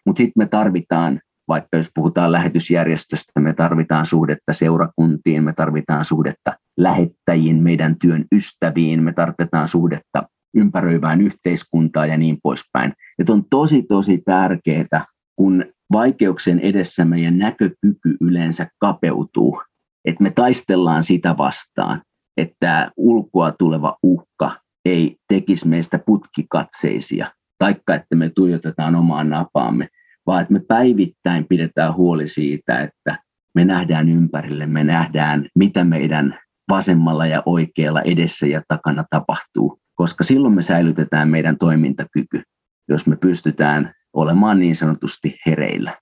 [0.05, 6.53] mutta sitten me tarvitaan, vaikka jos puhutaan lähetysjärjestöstä, me tarvitaan suhdetta seurakuntiin, me tarvitaan suhdetta
[6.77, 10.23] lähettäjiin, meidän työn ystäviin, me tarvitaan suhdetta
[10.55, 12.93] ympäröivään yhteiskuntaan ja niin poispäin.
[13.19, 19.61] Että on tosi, tosi tärkeää, kun vaikeuksien edessä meidän näkökyky yleensä kapeutuu,
[20.05, 22.01] että me taistellaan sitä vastaan,
[22.37, 24.51] että ulkoa tuleva uhka
[24.85, 29.87] ei tekisi meistä putkikatseisia, taikka että me tuijotetaan omaan napaamme,
[30.25, 33.19] vaan että me päivittäin pidetään huoli siitä, että
[33.55, 40.23] me nähdään ympärille, me nähdään, mitä meidän vasemmalla ja oikealla edessä ja takana tapahtuu, koska
[40.23, 42.43] silloin me säilytetään meidän toimintakyky,
[42.89, 45.97] jos me pystytään olemaan niin sanotusti hereillä.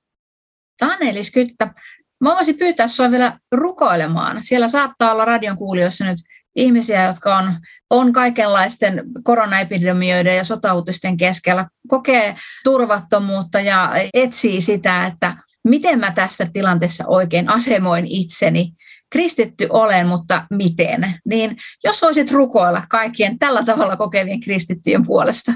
[0.79, 1.73] Tanelis Kyttä,
[2.21, 4.37] mä voisin pyytää sinua vielä rukoilemaan.
[4.39, 6.17] Siellä saattaa olla radion kuulijoissa nyt
[6.55, 7.53] ihmisiä, jotka on,
[7.89, 16.47] on kaikenlaisten koronaepidemioiden ja sotautisten keskellä, kokee turvattomuutta ja etsii sitä, että miten mä tässä
[16.53, 18.73] tilanteessa oikein asemoin itseni.
[19.11, 21.13] Kristitty olen, mutta miten?
[21.25, 25.53] Niin jos voisit rukoilla kaikkien tällä tavalla kokevien kristittyjen puolesta.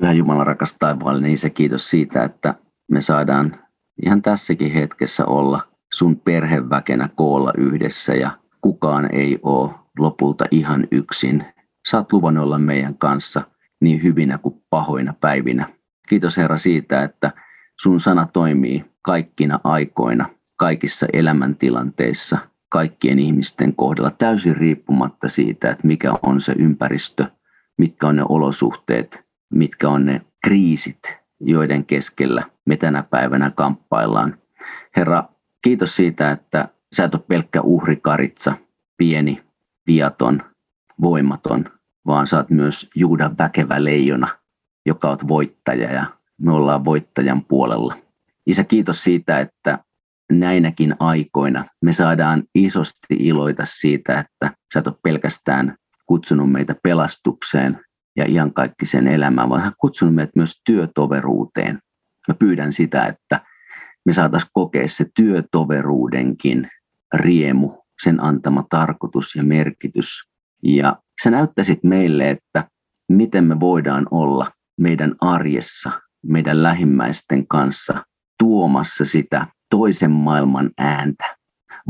[0.00, 2.54] Pyhä Jumala rakas taivaallinen niin se kiitos siitä, että
[2.90, 3.64] me saadaan
[4.04, 8.30] ihan tässäkin hetkessä olla sun perheväkenä koolla yhdessä ja
[8.66, 11.44] kukaan ei ole lopulta ihan yksin.
[11.88, 13.42] Saat luvan olla meidän kanssa
[13.80, 15.68] niin hyvinä kuin pahoina päivinä.
[16.08, 17.32] Kiitos Herra siitä, että
[17.80, 20.26] sun sana toimii kaikkina aikoina,
[20.56, 27.26] kaikissa elämäntilanteissa, kaikkien ihmisten kohdalla täysin riippumatta siitä, että mikä on se ympäristö,
[27.78, 29.24] mitkä on ne olosuhteet,
[29.54, 34.38] mitkä on ne kriisit, joiden keskellä me tänä päivänä kamppaillaan.
[34.96, 35.24] Herra,
[35.62, 38.52] kiitos siitä, että sä et ole pelkkä uhrikaritsa,
[38.96, 39.42] pieni,
[39.86, 40.42] viaton,
[41.00, 41.64] voimaton,
[42.06, 44.28] vaan sä oot myös Juudan väkevä leijona,
[44.86, 46.06] joka on voittaja ja
[46.40, 47.96] me ollaan voittajan puolella.
[48.46, 49.78] Isä, kiitos siitä, että
[50.32, 57.80] näinäkin aikoina me saadaan isosti iloita siitä, että sä et ole pelkästään kutsunut meitä pelastukseen
[58.16, 61.78] ja iankaikkiseen elämään, vaan sä kutsunut meitä myös työtoveruuteen.
[62.28, 63.40] Mä pyydän sitä, että
[64.06, 66.68] me saataisiin kokea se työtoveruudenkin
[67.14, 70.22] riemu, sen antama tarkoitus ja merkitys.
[70.62, 72.68] Ja sä näyttäisit meille, että
[73.08, 75.90] miten me voidaan olla meidän arjessa,
[76.22, 78.04] meidän lähimmäisten kanssa
[78.38, 81.36] tuomassa sitä toisen maailman ääntä.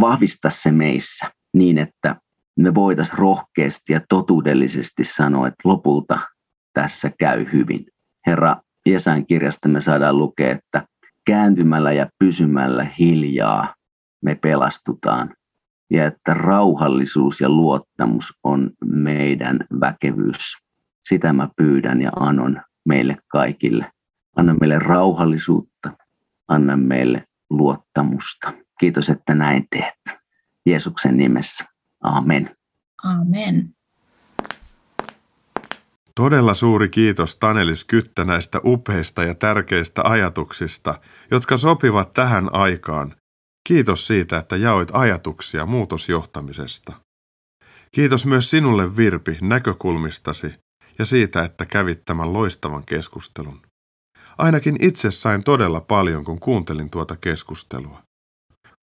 [0.00, 2.16] Vahvista se meissä niin, että
[2.56, 6.18] me voitaisiin rohkeasti ja totuudellisesti sanoa, että lopulta
[6.72, 7.86] tässä käy hyvin.
[8.26, 10.86] Herra Jesain kirjasta me saadaan lukea, että
[11.26, 13.74] kääntymällä ja pysymällä hiljaa
[14.24, 15.34] me pelastutaan.
[15.90, 20.56] Ja että rauhallisuus ja luottamus on meidän väkevyys.
[21.02, 23.90] Sitä mä pyydän ja anon meille kaikille.
[24.36, 25.92] Anna meille rauhallisuutta,
[26.48, 28.52] anna meille luottamusta.
[28.80, 30.18] Kiitos, että näin teet.
[30.66, 31.64] Jeesuksen nimessä.
[32.00, 32.50] Amen.
[33.04, 33.75] Amen.
[36.20, 41.00] Todella suuri kiitos Tanelis Kyttä näistä upeista ja tärkeistä ajatuksista,
[41.30, 43.16] jotka sopivat tähän aikaan.
[43.68, 46.92] Kiitos siitä, että jaoit ajatuksia muutosjohtamisesta.
[47.92, 50.54] Kiitos myös sinulle Virpi näkökulmistasi
[50.98, 53.60] ja siitä, että kävit tämän loistavan keskustelun.
[54.38, 58.02] Ainakin itse sain todella paljon, kun kuuntelin tuota keskustelua.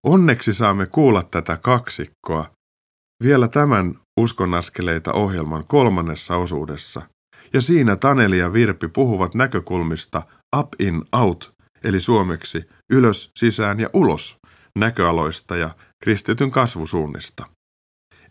[0.06, 2.52] Onneksi saamme kuulla tätä kaksikkoa
[3.24, 7.02] vielä tämän Uskonaskeleita ohjelman kolmannessa osuudessa.
[7.54, 10.22] Ja siinä Taneli ja Virpi puhuvat näkökulmista
[10.58, 14.38] up in out, eli suomeksi ylös, sisään ja ulos
[14.80, 17.46] näköaloista ja kristityn kasvusuunnista.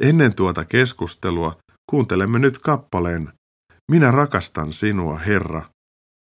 [0.01, 1.57] Ennen tuota keskustelua
[1.91, 3.33] kuuntelemme nyt kappaleen
[3.93, 5.63] Minä rakastan sinua, Herra,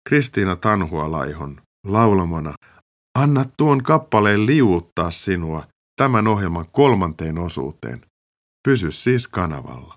[0.10, 2.54] Kristiina Tanhualaihon laulamana.
[3.20, 5.68] Anna tuon kappaleen liuuttaa sinua
[6.02, 8.02] tämän ohjelman kolmanteen osuuteen.
[8.68, 9.97] Pysy siis kanavalla.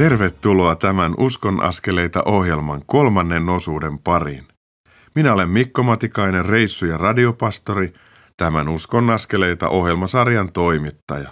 [0.00, 4.48] Tervetuloa tämän Uskon askeleita ohjelman kolmannen osuuden pariin.
[5.14, 7.92] Minä olen Mikko Matikainen, reissu- ja radiopastori,
[8.36, 11.30] tämän Uskon askeleita ohjelmasarjan toimittaja.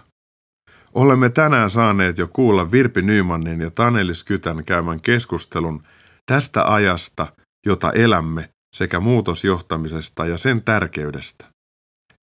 [0.94, 5.82] Olemme tänään saaneet jo kuulla Virpi Nymanin ja Tanelis Kytän käymän keskustelun
[6.26, 7.26] tästä ajasta,
[7.66, 11.44] jota elämme, sekä muutosjohtamisesta ja sen tärkeydestä.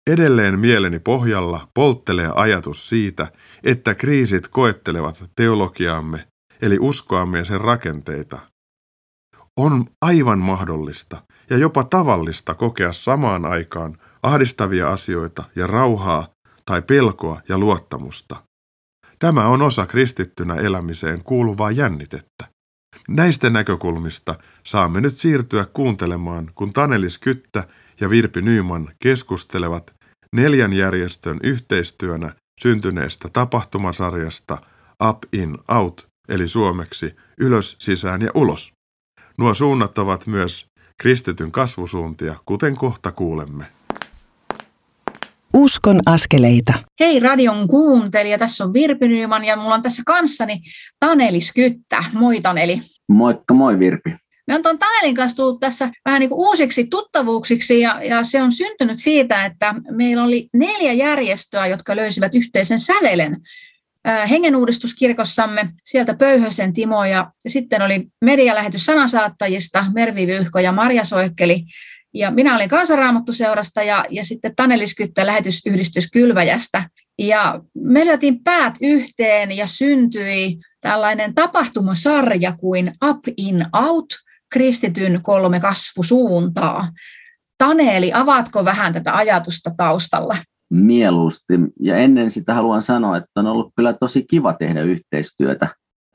[0.07, 3.27] Edelleen mieleni pohjalla polttelee ajatus siitä,
[3.63, 6.27] että kriisit koettelevat teologiaamme,
[6.61, 8.39] eli uskoamme ja sen rakenteita.
[9.57, 16.27] On aivan mahdollista ja jopa tavallista kokea samaan aikaan ahdistavia asioita ja rauhaa
[16.65, 18.43] tai pelkoa ja luottamusta.
[19.19, 22.47] Tämä on osa kristittynä elämiseen kuuluvaa jännitettä.
[23.07, 27.67] Näistä näkökulmista saamme nyt siirtyä kuuntelemaan, kun Tanelis Kyttä
[28.01, 29.96] ja Virpi Nyyman keskustelevat
[30.33, 34.57] neljän järjestön yhteistyönä syntyneestä tapahtumasarjasta
[35.09, 38.71] Up in Out, eli suomeksi ylös, sisään ja ulos.
[39.37, 40.67] Nuo suunnat ovat myös
[41.01, 43.65] kristityn kasvusuuntia, kuten kohta kuulemme.
[45.53, 46.73] Uskon askeleita.
[46.99, 50.61] Hei radion kuuntelija, tässä on Virpi Nyman ja mulla on tässä kanssani
[50.99, 52.03] Taneli Skyttä.
[52.13, 52.81] Moi Taneli.
[53.09, 54.15] Moikka moi Virpi.
[54.47, 58.41] Me on tuon Tanelin kanssa tullut tässä vähän niin kuin uusiksi tuttavuuksiksi ja, ja se
[58.41, 63.37] on syntynyt siitä, että meillä oli neljä järjestöä, jotka löysivät yhteisen sävelen
[64.29, 71.63] hengenuudistuskirkossamme, sieltä Pöyhösen Timo ja, sitten oli medialähetys sanasaattajista, Mervi Vyyhko ja Marja Soikkeli.
[72.13, 76.89] Ja minä olin kansanraamattuseurasta ja, ja sitten Tanelis Kyttä lähetysyhdistys Kylväjästä.
[77.19, 84.05] Ja me lyötiin päät yhteen ja syntyi tällainen tapahtumasarja kuin Up in Out,
[84.53, 86.87] kristityn kolme kasvusuuntaa.
[87.57, 90.35] Taneeli, avaatko vähän tätä ajatusta taustalla?
[90.69, 91.53] Mieluusti.
[91.79, 95.67] Ja ennen sitä haluan sanoa, että on ollut kyllä tosi kiva tehdä yhteistyötä,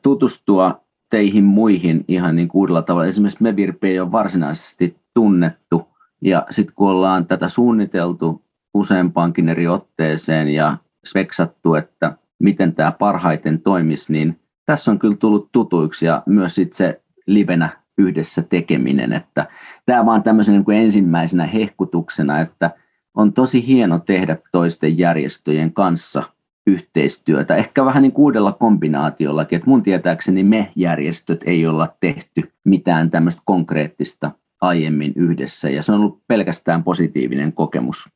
[0.02, 3.06] tutustua teihin muihin ihan niin uudella tavalla.
[3.06, 5.88] Esimerkiksi me Virpi ei ole varsinaisesti tunnettu.
[6.22, 13.60] Ja sitten kun ollaan tätä suunniteltu useampaankin eri otteeseen ja sveksattu, että miten tämä parhaiten
[13.60, 19.12] toimisi, niin tässä on kyllä tullut tutuiksi ja myös sit se livenä yhdessä tekeminen.
[19.12, 19.46] Että
[19.86, 22.70] tämä vaan tämmöisen niin kuin ensimmäisenä hehkutuksena, että
[23.14, 26.22] on tosi hieno tehdä toisten järjestöjen kanssa
[26.66, 33.10] yhteistyötä, ehkä vähän niin uudella kombinaatiollakin, että mun tietääkseni me järjestöt ei olla tehty mitään
[33.10, 34.30] tämmöistä konkreettista
[34.60, 38.08] aiemmin yhdessä, ja se on ollut pelkästään positiivinen kokemus.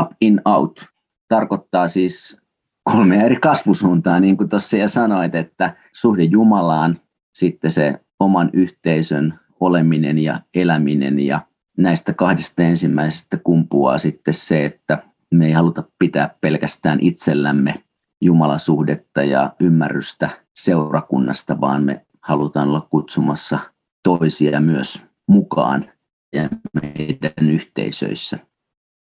[0.00, 0.86] Up in out
[1.28, 2.40] tarkoittaa siis
[2.82, 7.00] kolme eri kasvusuuntaa, niin kuin tuossa ja sanoit, että suhde Jumalaan,
[7.32, 11.46] sitten se oman yhteisön oleminen ja eläminen ja
[11.76, 17.74] näistä kahdesta ensimmäisestä kumpuaa sitten se, että me ei haluta pitää pelkästään itsellämme
[18.20, 23.58] Jumalasuhdetta ja ymmärrystä seurakunnasta, vaan me halutaan olla kutsumassa
[24.02, 25.92] toisia myös mukaan
[26.32, 26.48] ja
[26.82, 28.38] meidän yhteisöissä.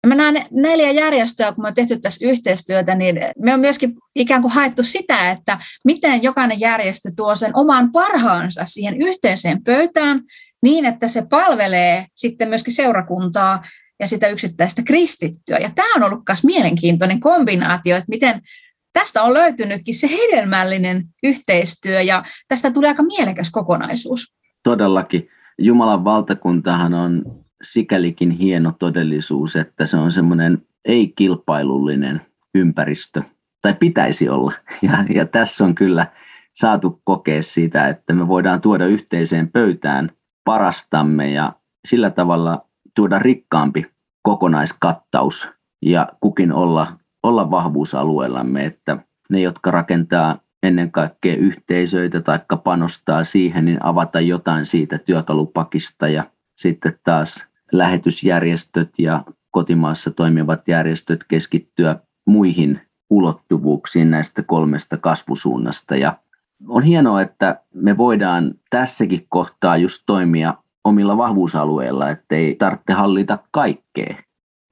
[0.04, 4.42] Mä näen neljä järjestöä, kun me on tehty tässä yhteistyötä, niin me on myöskin ikään
[4.42, 10.20] kuin haettu sitä, että miten jokainen järjestö tuo sen oman parhaansa siihen yhteiseen pöytään
[10.62, 13.62] niin, että se palvelee sitten myöskin seurakuntaa
[14.00, 15.58] ja sitä yksittäistä kristittyä.
[15.58, 18.40] Ja tämä on ollut myös mielenkiintoinen kombinaatio, että miten
[18.92, 24.34] tästä on löytynytkin se hedelmällinen yhteistyö ja tästä tulee aika mielekäs kokonaisuus.
[24.62, 25.28] Todellakin.
[25.58, 32.20] Jumalan valtakuntahan on sikälikin hieno todellisuus, että se on semmoinen ei-kilpailullinen
[32.54, 33.22] ympäristö,
[33.62, 34.52] tai pitäisi olla.
[34.82, 36.06] Ja, ja tässä on kyllä
[36.54, 40.10] saatu kokea sitä, että me voidaan tuoda yhteiseen pöytään
[40.44, 41.52] parastamme ja
[41.88, 43.86] sillä tavalla tuoda rikkaampi
[44.22, 45.48] kokonaiskattaus
[45.82, 46.86] ja kukin olla,
[47.22, 48.98] olla vahvuusalueellamme, että
[49.30, 56.24] ne, jotka rakentaa ennen kaikkea yhteisöitä tai panostaa siihen, niin avata jotain siitä työkalupakista ja
[56.56, 61.96] sitten taas lähetysjärjestöt ja kotimaassa toimivat järjestöt keskittyä
[62.26, 62.80] muihin
[63.10, 65.96] ulottuvuuksiin näistä kolmesta kasvusuunnasta.
[65.96, 66.18] Ja
[66.68, 74.16] on hienoa, että me voidaan tässäkin kohtaa just toimia omilla vahvuusalueilla, ettei tarvitse hallita kaikkea.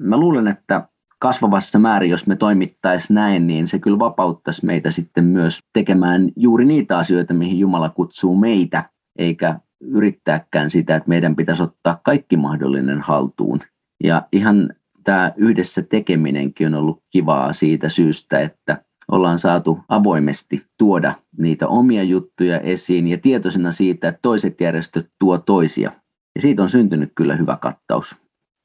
[0.03, 5.25] Mä luulen, että kasvavassa määrin, jos me toimittaisiin näin, niin se kyllä vapauttaisi meitä sitten
[5.25, 11.63] myös tekemään juuri niitä asioita, mihin Jumala kutsuu meitä, eikä yrittääkään sitä, että meidän pitäisi
[11.63, 13.61] ottaa kaikki mahdollinen haltuun.
[14.05, 14.75] Ja ihan
[15.05, 22.03] tämä yhdessä tekeminenkin on ollut kivaa siitä syystä, että ollaan saatu avoimesti tuoda niitä omia
[22.03, 25.93] juttuja esiin ja tietoisena siitä, että toiset järjestöt tuo toisia.
[26.35, 28.17] Ja siitä on syntynyt kyllä hyvä kattaus.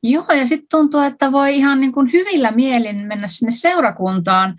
[0.04, 4.56] Joo, ja sitten tuntuu, että voi ihan niin kuin hyvillä mielin mennä sinne seurakuntaan.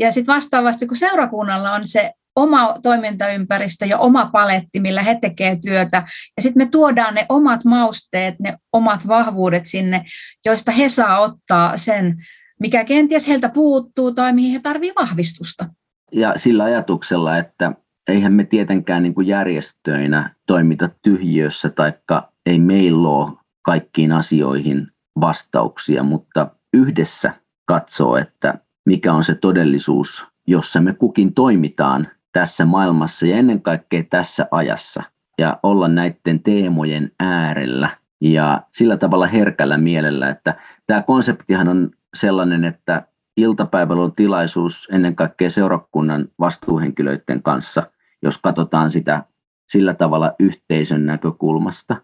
[0.00, 5.58] Ja sitten vastaavasti, kun seurakunnalla on se oma toimintaympäristö ja oma paletti, millä he tekevät
[5.60, 6.02] työtä.
[6.36, 10.04] Ja sitten me tuodaan ne omat mausteet, ne omat vahvuudet sinne,
[10.44, 12.16] joista he saa ottaa sen,
[12.60, 15.66] mikä kenties heiltä puuttuu tai mihin he tarvitsevat vahvistusta.
[16.12, 17.72] Ja sillä ajatuksella, että
[18.08, 24.88] eihän me tietenkään niin kuin järjestöinä toimita tyhjiössä, taikka ei meillä ole kaikkiin asioihin
[25.20, 28.54] vastauksia, mutta yhdessä katsoo, että
[28.86, 35.02] mikä on se todellisuus, jossa me kukin toimitaan tässä maailmassa ja ennen kaikkea tässä ajassa
[35.38, 40.54] ja olla näiden teemojen äärellä ja sillä tavalla herkällä mielellä, että
[40.86, 43.02] tämä konseptihan on sellainen, että
[43.36, 47.82] iltapäivällä on tilaisuus ennen kaikkea seurakunnan vastuuhenkilöiden kanssa,
[48.22, 49.24] jos katsotaan sitä
[49.68, 51.96] sillä tavalla yhteisön näkökulmasta,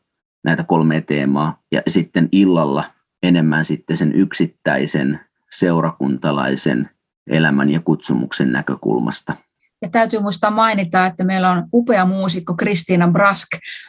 [0.45, 2.85] näitä kolme teemaa, ja sitten illalla
[3.23, 5.21] enemmän sitten sen yksittäisen
[5.51, 6.91] seurakuntalaisen
[7.27, 9.35] elämän ja kutsumuksen näkökulmasta.
[9.85, 13.49] Ja täytyy muistaa mainita, että meillä on upea muusikko Kristiina Brask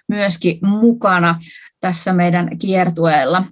[0.10, 1.40] myöskin mukana
[1.80, 3.44] tässä meidän kiertueella.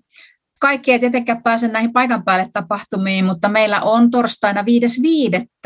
[0.60, 4.64] Kaikki ei tietenkään pääse näihin paikan päälle tapahtumiin, mutta meillä on torstaina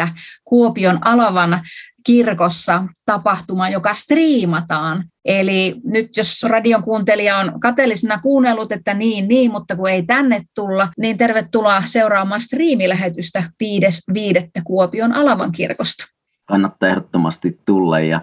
[0.01, 0.09] 5.5.
[0.43, 1.61] Kuopion Alavan
[2.05, 5.03] kirkossa tapahtuma, joka striimataan.
[5.25, 10.41] Eli nyt jos radion kuuntelija on kateellisena kuunnellut, että niin, niin, mutta kun ei tänne
[10.55, 14.61] tulla, niin tervetuloa seuraamaan striimilähetystä 5.5.
[14.63, 16.16] Kuopion Alavan kirkosta
[16.47, 18.21] kannattaa ehdottomasti tulla ja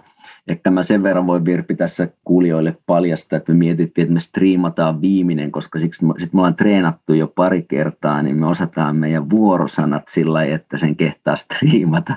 [0.49, 5.01] ehkä mä sen verran voin Virpi tässä kuulijoille paljastaa, että me mietittiin, että me striimataan
[5.01, 9.31] viimeinen, koska siksi me, sit me ollaan treenattu jo pari kertaa, niin me osataan meidän
[9.31, 12.17] vuorosanat sillä että sen kehtaa striimata.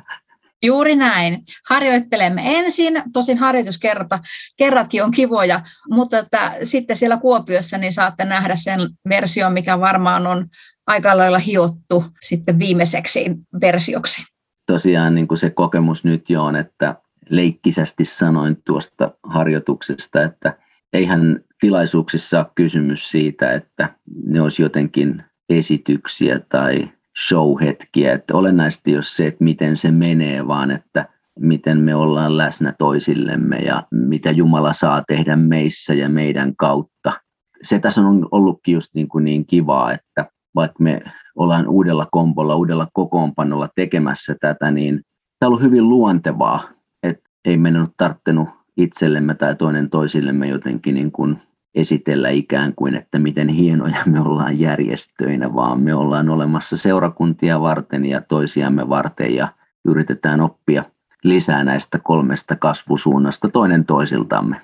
[0.64, 1.40] Juuri näin.
[1.70, 4.20] Harjoittelemme ensin, tosin harjoituskerta,
[4.58, 8.80] kerratkin on kivoja, mutta että sitten siellä Kuopiossa niin saatte nähdä sen
[9.10, 10.48] version, mikä varmaan on
[10.88, 13.26] aika lailla hiottu sitten viimeiseksi
[13.62, 14.37] versioksi
[14.68, 16.96] tosiaan niin kuin se kokemus nyt jo on, että
[17.30, 20.58] leikkisästi sanoin tuosta harjoituksesta, että
[20.94, 23.90] eihän tilaisuuksissa ole kysymys siitä, että
[24.26, 26.90] ne olisi jotenkin esityksiä tai
[27.28, 31.10] showhetkiä, että olennaisesti jos se, että miten se menee, vaan että
[31.40, 37.14] miten me ollaan läsnä toisillemme ja mitä Jumala saa tehdä meissä ja meidän kautta.
[37.62, 40.26] Se tässä on ollutkin just niin, kuin niin kivaa, että
[40.58, 41.02] vaikka me
[41.36, 45.02] ollaan uudella kompolla, uudella kokoonpanolla tekemässä tätä, niin
[45.40, 46.64] tämä on ollut hyvin luontevaa,
[47.04, 51.42] että ei meidän ole tarttunut itsellemme tai toinen toisillemme jotenkin niin kuin
[51.76, 58.06] esitellä ikään kuin, että miten hienoja me ollaan järjestöinä, vaan me ollaan olemassa seurakuntia varten
[58.06, 59.48] ja toisiamme varten ja
[59.86, 60.84] yritetään oppia
[61.24, 64.62] lisää näistä kolmesta kasvusuunnasta toinen toisiltamme.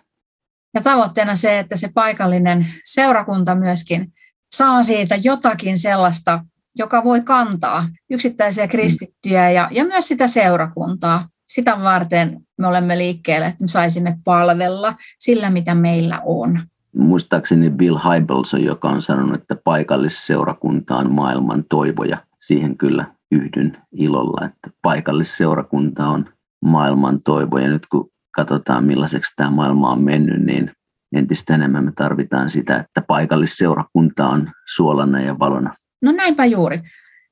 [0.73, 4.13] Ja tavoitteena se, että se paikallinen seurakunta myöskin
[4.55, 6.45] saa siitä jotakin sellaista
[6.75, 11.27] joka voi kantaa yksittäisiä kristittyjä ja, ja myös sitä seurakuntaa.
[11.47, 16.59] Sitä varten me olemme liikkeelle, että me saisimme palvella sillä, mitä meillä on.
[16.95, 23.77] Muistaakseni Bill Hybels joka on sanonut, että paikallisseurakunta on maailman toivo ja siihen kyllä yhdyn
[23.91, 26.29] ilolla, että paikallisseurakunta on
[26.65, 30.71] maailman toivo ja nyt kun katsotaan millaiseksi tämä maailma on mennyt, niin
[31.15, 35.75] entistä enemmän me tarvitaan sitä, että paikallisseurakunta on suolana ja valona.
[36.01, 36.81] No näinpä juuri.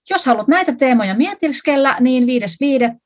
[0.10, 2.24] Jos haluat näitä teemoja mietiskellä, niin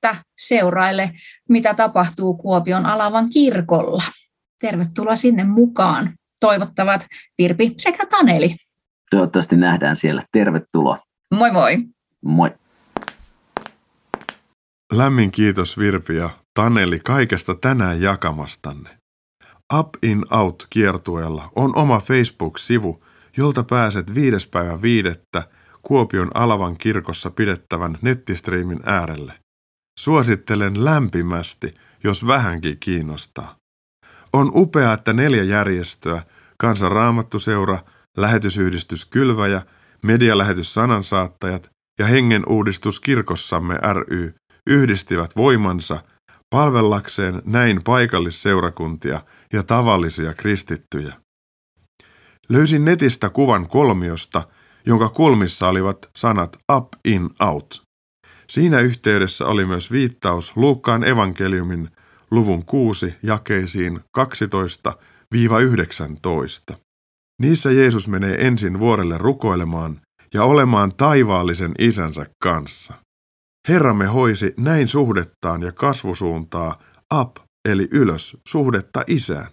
[0.08, 0.16] 5.5.
[0.38, 1.12] seuraille,
[1.50, 4.04] mitä tapahtuu Kuopion Alavan kirkolla.
[4.62, 6.14] Tervetuloa sinne mukaan.
[6.40, 7.08] Toivottavat
[7.38, 8.56] Virpi sekä Taneli.
[9.12, 10.24] Toivottavasti nähdään siellä.
[10.32, 11.00] Tervetuloa.
[11.34, 11.78] Moi moi.
[12.22, 12.52] Moi.
[14.94, 18.90] Lämmin kiitos Virpi ja Taneli kaikesta tänään jakamastanne.
[19.80, 23.04] Up in Out kiertueella on oma Facebook-sivu,
[23.38, 25.44] jolta pääset viides päivä viidettä
[25.82, 29.34] Kuopion Alavan kirkossa pidettävän nettistriimin äärelle.
[30.00, 33.56] Suosittelen lämpimästi, jos vähänkin kiinnostaa.
[34.34, 36.24] On upea, että neljä järjestöä,
[36.58, 37.78] Kansan Raamattuseura,
[38.18, 39.62] Lähetysyhdistys Kylväjä,
[40.02, 41.70] Medialähetys Sanansaattajat
[42.00, 44.34] ja Hengen uudistus kirkossamme ry
[44.68, 46.00] yhdistivät voimansa
[46.50, 49.22] palvellakseen näin paikallisseurakuntia
[49.54, 51.14] ja tavallisia kristittyjä.
[52.50, 54.48] Löysin netistä kuvan kolmiosta,
[54.86, 57.86] jonka kulmissa olivat sanat up, in, out.
[58.50, 61.90] Siinä yhteydessä oli myös viittaus Luukkaan evankeliumin
[62.32, 64.22] luvun 6 jakeisiin 12-19.
[67.42, 70.02] Niissä Jeesus menee ensin vuorelle rukoilemaan
[70.34, 72.94] ja olemaan taivaallisen isänsä kanssa.
[73.68, 76.80] Herramme hoisi näin suhdettaan ja kasvusuuntaa
[77.22, 77.38] up
[77.70, 79.52] eli ylös suhdetta isään.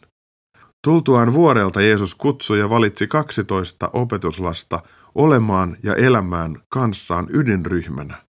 [0.84, 4.82] Tultuaan vuorelta Jeesus kutsui ja valitsi 12 opetuslasta
[5.14, 8.24] olemaan ja elämään kanssaan ydinryhmänä.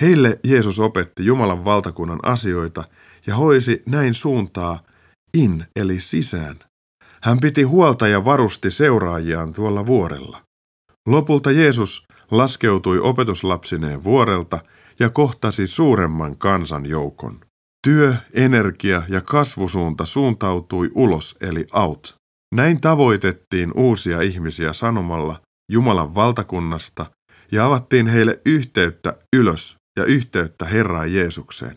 [0.00, 2.84] Heille Jeesus opetti Jumalan valtakunnan asioita
[3.26, 4.82] ja hoisi näin suuntaa
[5.34, 6.58] in eli sisään.
[7.22, 10.42] Hän piti huolta ja varusti seuraajiaan tuolla vuorella.
[11.06, 14.58] Lopulta Jeesus laskeutui opetuslapsineen vuorelta
[15.00, 17.40] ja kohtasi suuremman kansan joukon.
[17.86, 22.14] Työ, energia ja kasvusuunta suuntautui ulos eli out.
[22.54, 25.40] Näin tavoitettiin uusia ihmisiä sanomalla
[25.72, 27.06] Jumalan valtakunnasta
[27.52, 31.76] ja avattiin heille yhteyttä ylös ja yhteyttä Herraan Jeesukseen.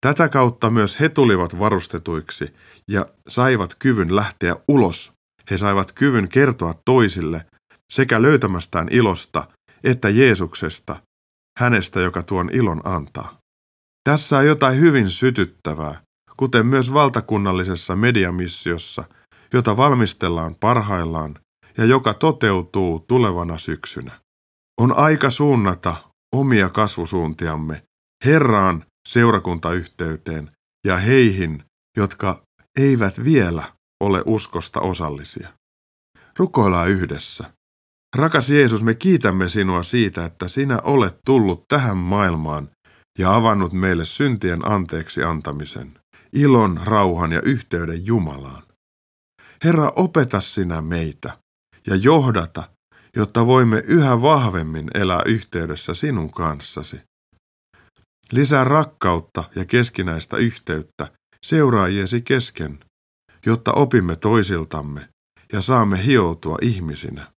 [0.00, 2.54] Tätä kautta myös he tulivat varustetuiksi
[2.88, 5.12] ja saivat kyvyn lähteä ulos.
[5.50, 7.46] He saivat kyvyn kertoa toisille
[7.92, 9.46] sekä löytämästään ilosta
[9.84, 10.96] että Jeesuksesta,
[11.60, 13.38] hänestä, joka tuon ilon antaa.
[14.08, 16.00] Tässä on jotain hyvin sytyttävää,
[16.36, 19.04] kuten myös valtakunnallisessa mediamissiossa,
[19.52, 21.38] jota valmistellaan parhaillaan
[21.78, 24.20] ja joka toteutuu tulevana syksynä.
[24.80, 25.96] On aika suunnata
[26.34, 27.82] omia kasvusuuntiamme
[28.24, 30.50] Herraan seurakuntayhteyteen
[30.86, 31.64] ja heihin,
[31.96, 32.42] jotka
[32.78, 35.48] eivät vielä ole uskosta osallisia.
[36.38, 37.52] Rukoillaan yhdessä.
[38.16, 42.70] Rakas Jeesus, me kiitämme sinua siitä, että sinä olet tullut tähän maailmaan
[43.18, 45.94] ja avannut meille syntien anteeksi antamisen,
[46.32, 48.62] ilon, rauhan ja yhteyden Jumalaan.
[49.64, 51.38] Herra, opeta sinä meitä
[51.86, 52.70] ja johdata,
[53.16, 57.00] jotta voimme yhä vahvemmin elää yhteydessä sinun kanssasi.
[58.32, 61.10] Lisää rakkautta ja keskinäistä yhteyttä
[61.46, 62.80] seuraajiesi kesken,
[63.46, 65.08] jotta opimme toisiltamme
[65.52, 67.32] ja saamme hioutua ihmisinä.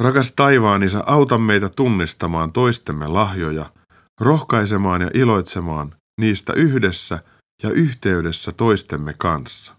[0.00, 3.72] Rakas taivaanisa, auta meitä tunnistamaan toistemme lahjoja,
[4.20, 7.18] rohkaisemaan ja iloitsemaan niistä yhdessä
[7.62, 9.74] ja yhteydessä toistemme kanssa.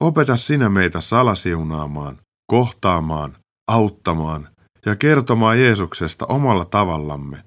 [0.00, 2.18] Opeta sinä meitä salasiunaamaan,
[2.50, 3.36] kohtaamaan,
[3.68, 4.48] auttamaan
[4.86, 7.44] ja kertomaan Jeesuksesta omalla tavallamme,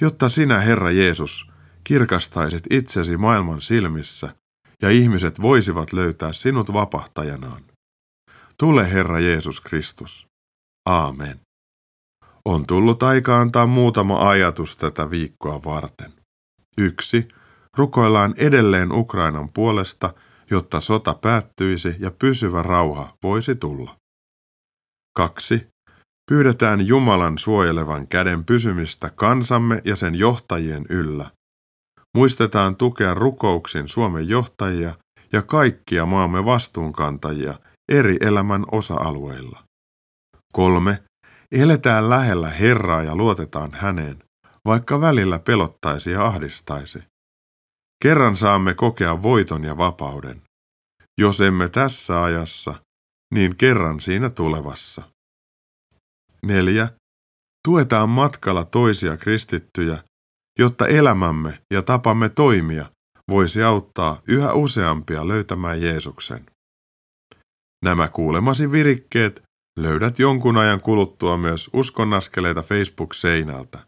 [0.00, 1.50] jotta sinä, Herra Jeesus,
[1.84, 4.34] kirkastaisit itsesi maailman silmissä
[4.82, 7.62] ja ihmiset voisivat löytää sinut vapahtajanaan.
[8.58, 10.29] Tule, Herra Jeesus Kristus.
[10.86, 11.40] Aamen.
[12.44, 16.12] On tullut aika antaa muutama ajatus tätä viikkoa varten.
[16.78, 17.28] Yksi.
[17.76, 20.14] Rukoillaan edelleen Ukrainan puolesta,
[20.50, 23.96] jotta sota päättyisi ja pysyvä rauha voisi tulla.
[25.16, 25.66] Kaksi.
[26.30, 31.30] Pyydetään Jumalan suojelevan käden pysymistä kansamme ja sen johtajien yllä.
[32.16, 34.94] Muistetaan tukea rukouksin Suomen johtajia
[35.32, 37.54] ja kaikkia maamme vastuunkantajia
[37.88, 39.69] eri elämän osa-alueilla.
[40.52, 41.02] Kolme.
[41.52, 44.22] Eletään lähellä Herraa ja luotetaan häneen,
[44.64, 47.02] vaikka välillä pelottaisi ja ahdistaisi.
[48.02, 50.42] Kerran saamme kokea voiton ja vapauden.
[51.20, 52.74] Jos emme tässä ajassa,
[53.34, 55.02] niin kerran siinä tulevassa.
[56.42, 56.88] Neljä.
[57.68, 59.98] Tuetaan matkalla toisia kristittyjä,
[60.58, 62.86] jotta elämämme ja tapamme toimia
[63.30, 66.46] voisi auttaa yhä useampia löytämään Jeesuksen.
[67.84, 69.42] Nämä kuulemasi virikkeet
[69.82, 73.78] löydät jonkun ajan kuluttua myös uskonnaskeleita Facebook-seinältä.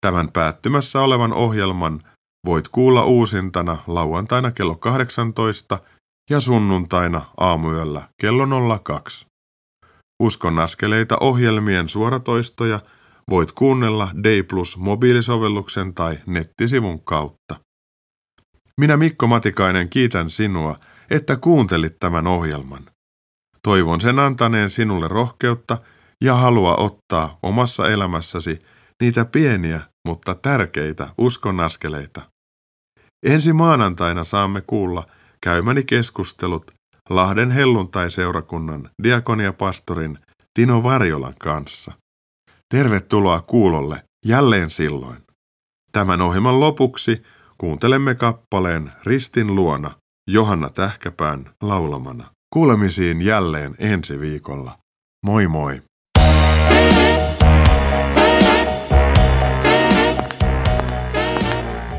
[0.00, 2.02] Tämän päättymässä olevan ohjelman
[2.46, 5.78] voit kuulla uusintana lauantaina kello 18
[6.30, 9.26] ja sunnuntaina aamuyöllä kello 02.
[10.22, 12.80] Uskon askeleita ohjelmien suoratoistoja
[13.30, 17.60] voit kuunnella Day Plus mobiilisovelluksen tai nettisivun kautta.
[18.80, 20.76] Minä Mikko Matikainen kiitän sinua,
[21.10, 22.93] että kuuntelit tämän ohjelman.
[23.64, 25.78] Toivon sen antaneen sinulle rohkeutta
[26.24, 28.62] ja halua ottaa omassa elämässäsi
[29.02, 32.22] niitä pieniä, mutta tärkeitä uskon askeleita.
[33.26, 35.06] Ensi maanantaina saamme kuulla
[35.40, 36.70] käymäni keskustelut
[37.10, 40.18] Lahden helluntai-seurakunnan diakoniapastorin
[40.54, 41.92] Tino Varjolan kanssa.
[42.74, 45.16] Tervetuloa kuulolle jälleen silloin.
[45.92, 47.22] Tämän ohjelman lopuksi
[47.58, 49.90] kuuntelemme kappaleen Ristin luona
[50.30, 52.33] Johanna Tähkäpään laulamana.
[52.54, 54.78] Kuulemisiin jälleen ensi viikolla.
[55.26, 55.82] Moi moi!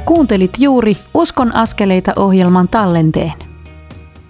[0.05, 3.33] Kuuntelit juuri Uskon askeleita ohjelman tallenteen.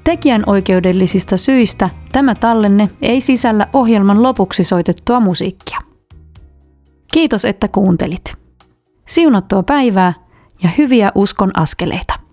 [0.03, 5.80] Tekijän oikeudellisista syistä tämä tallenne ei sisällä ohjelman lopuksi soitettua musiikkia.
[7.13, 8.36] Kiitos, että kuuntelit.
[9.07, 10.13] Siunattua päivää
[10.63, 12.24] ja hyviä uskon askeleita.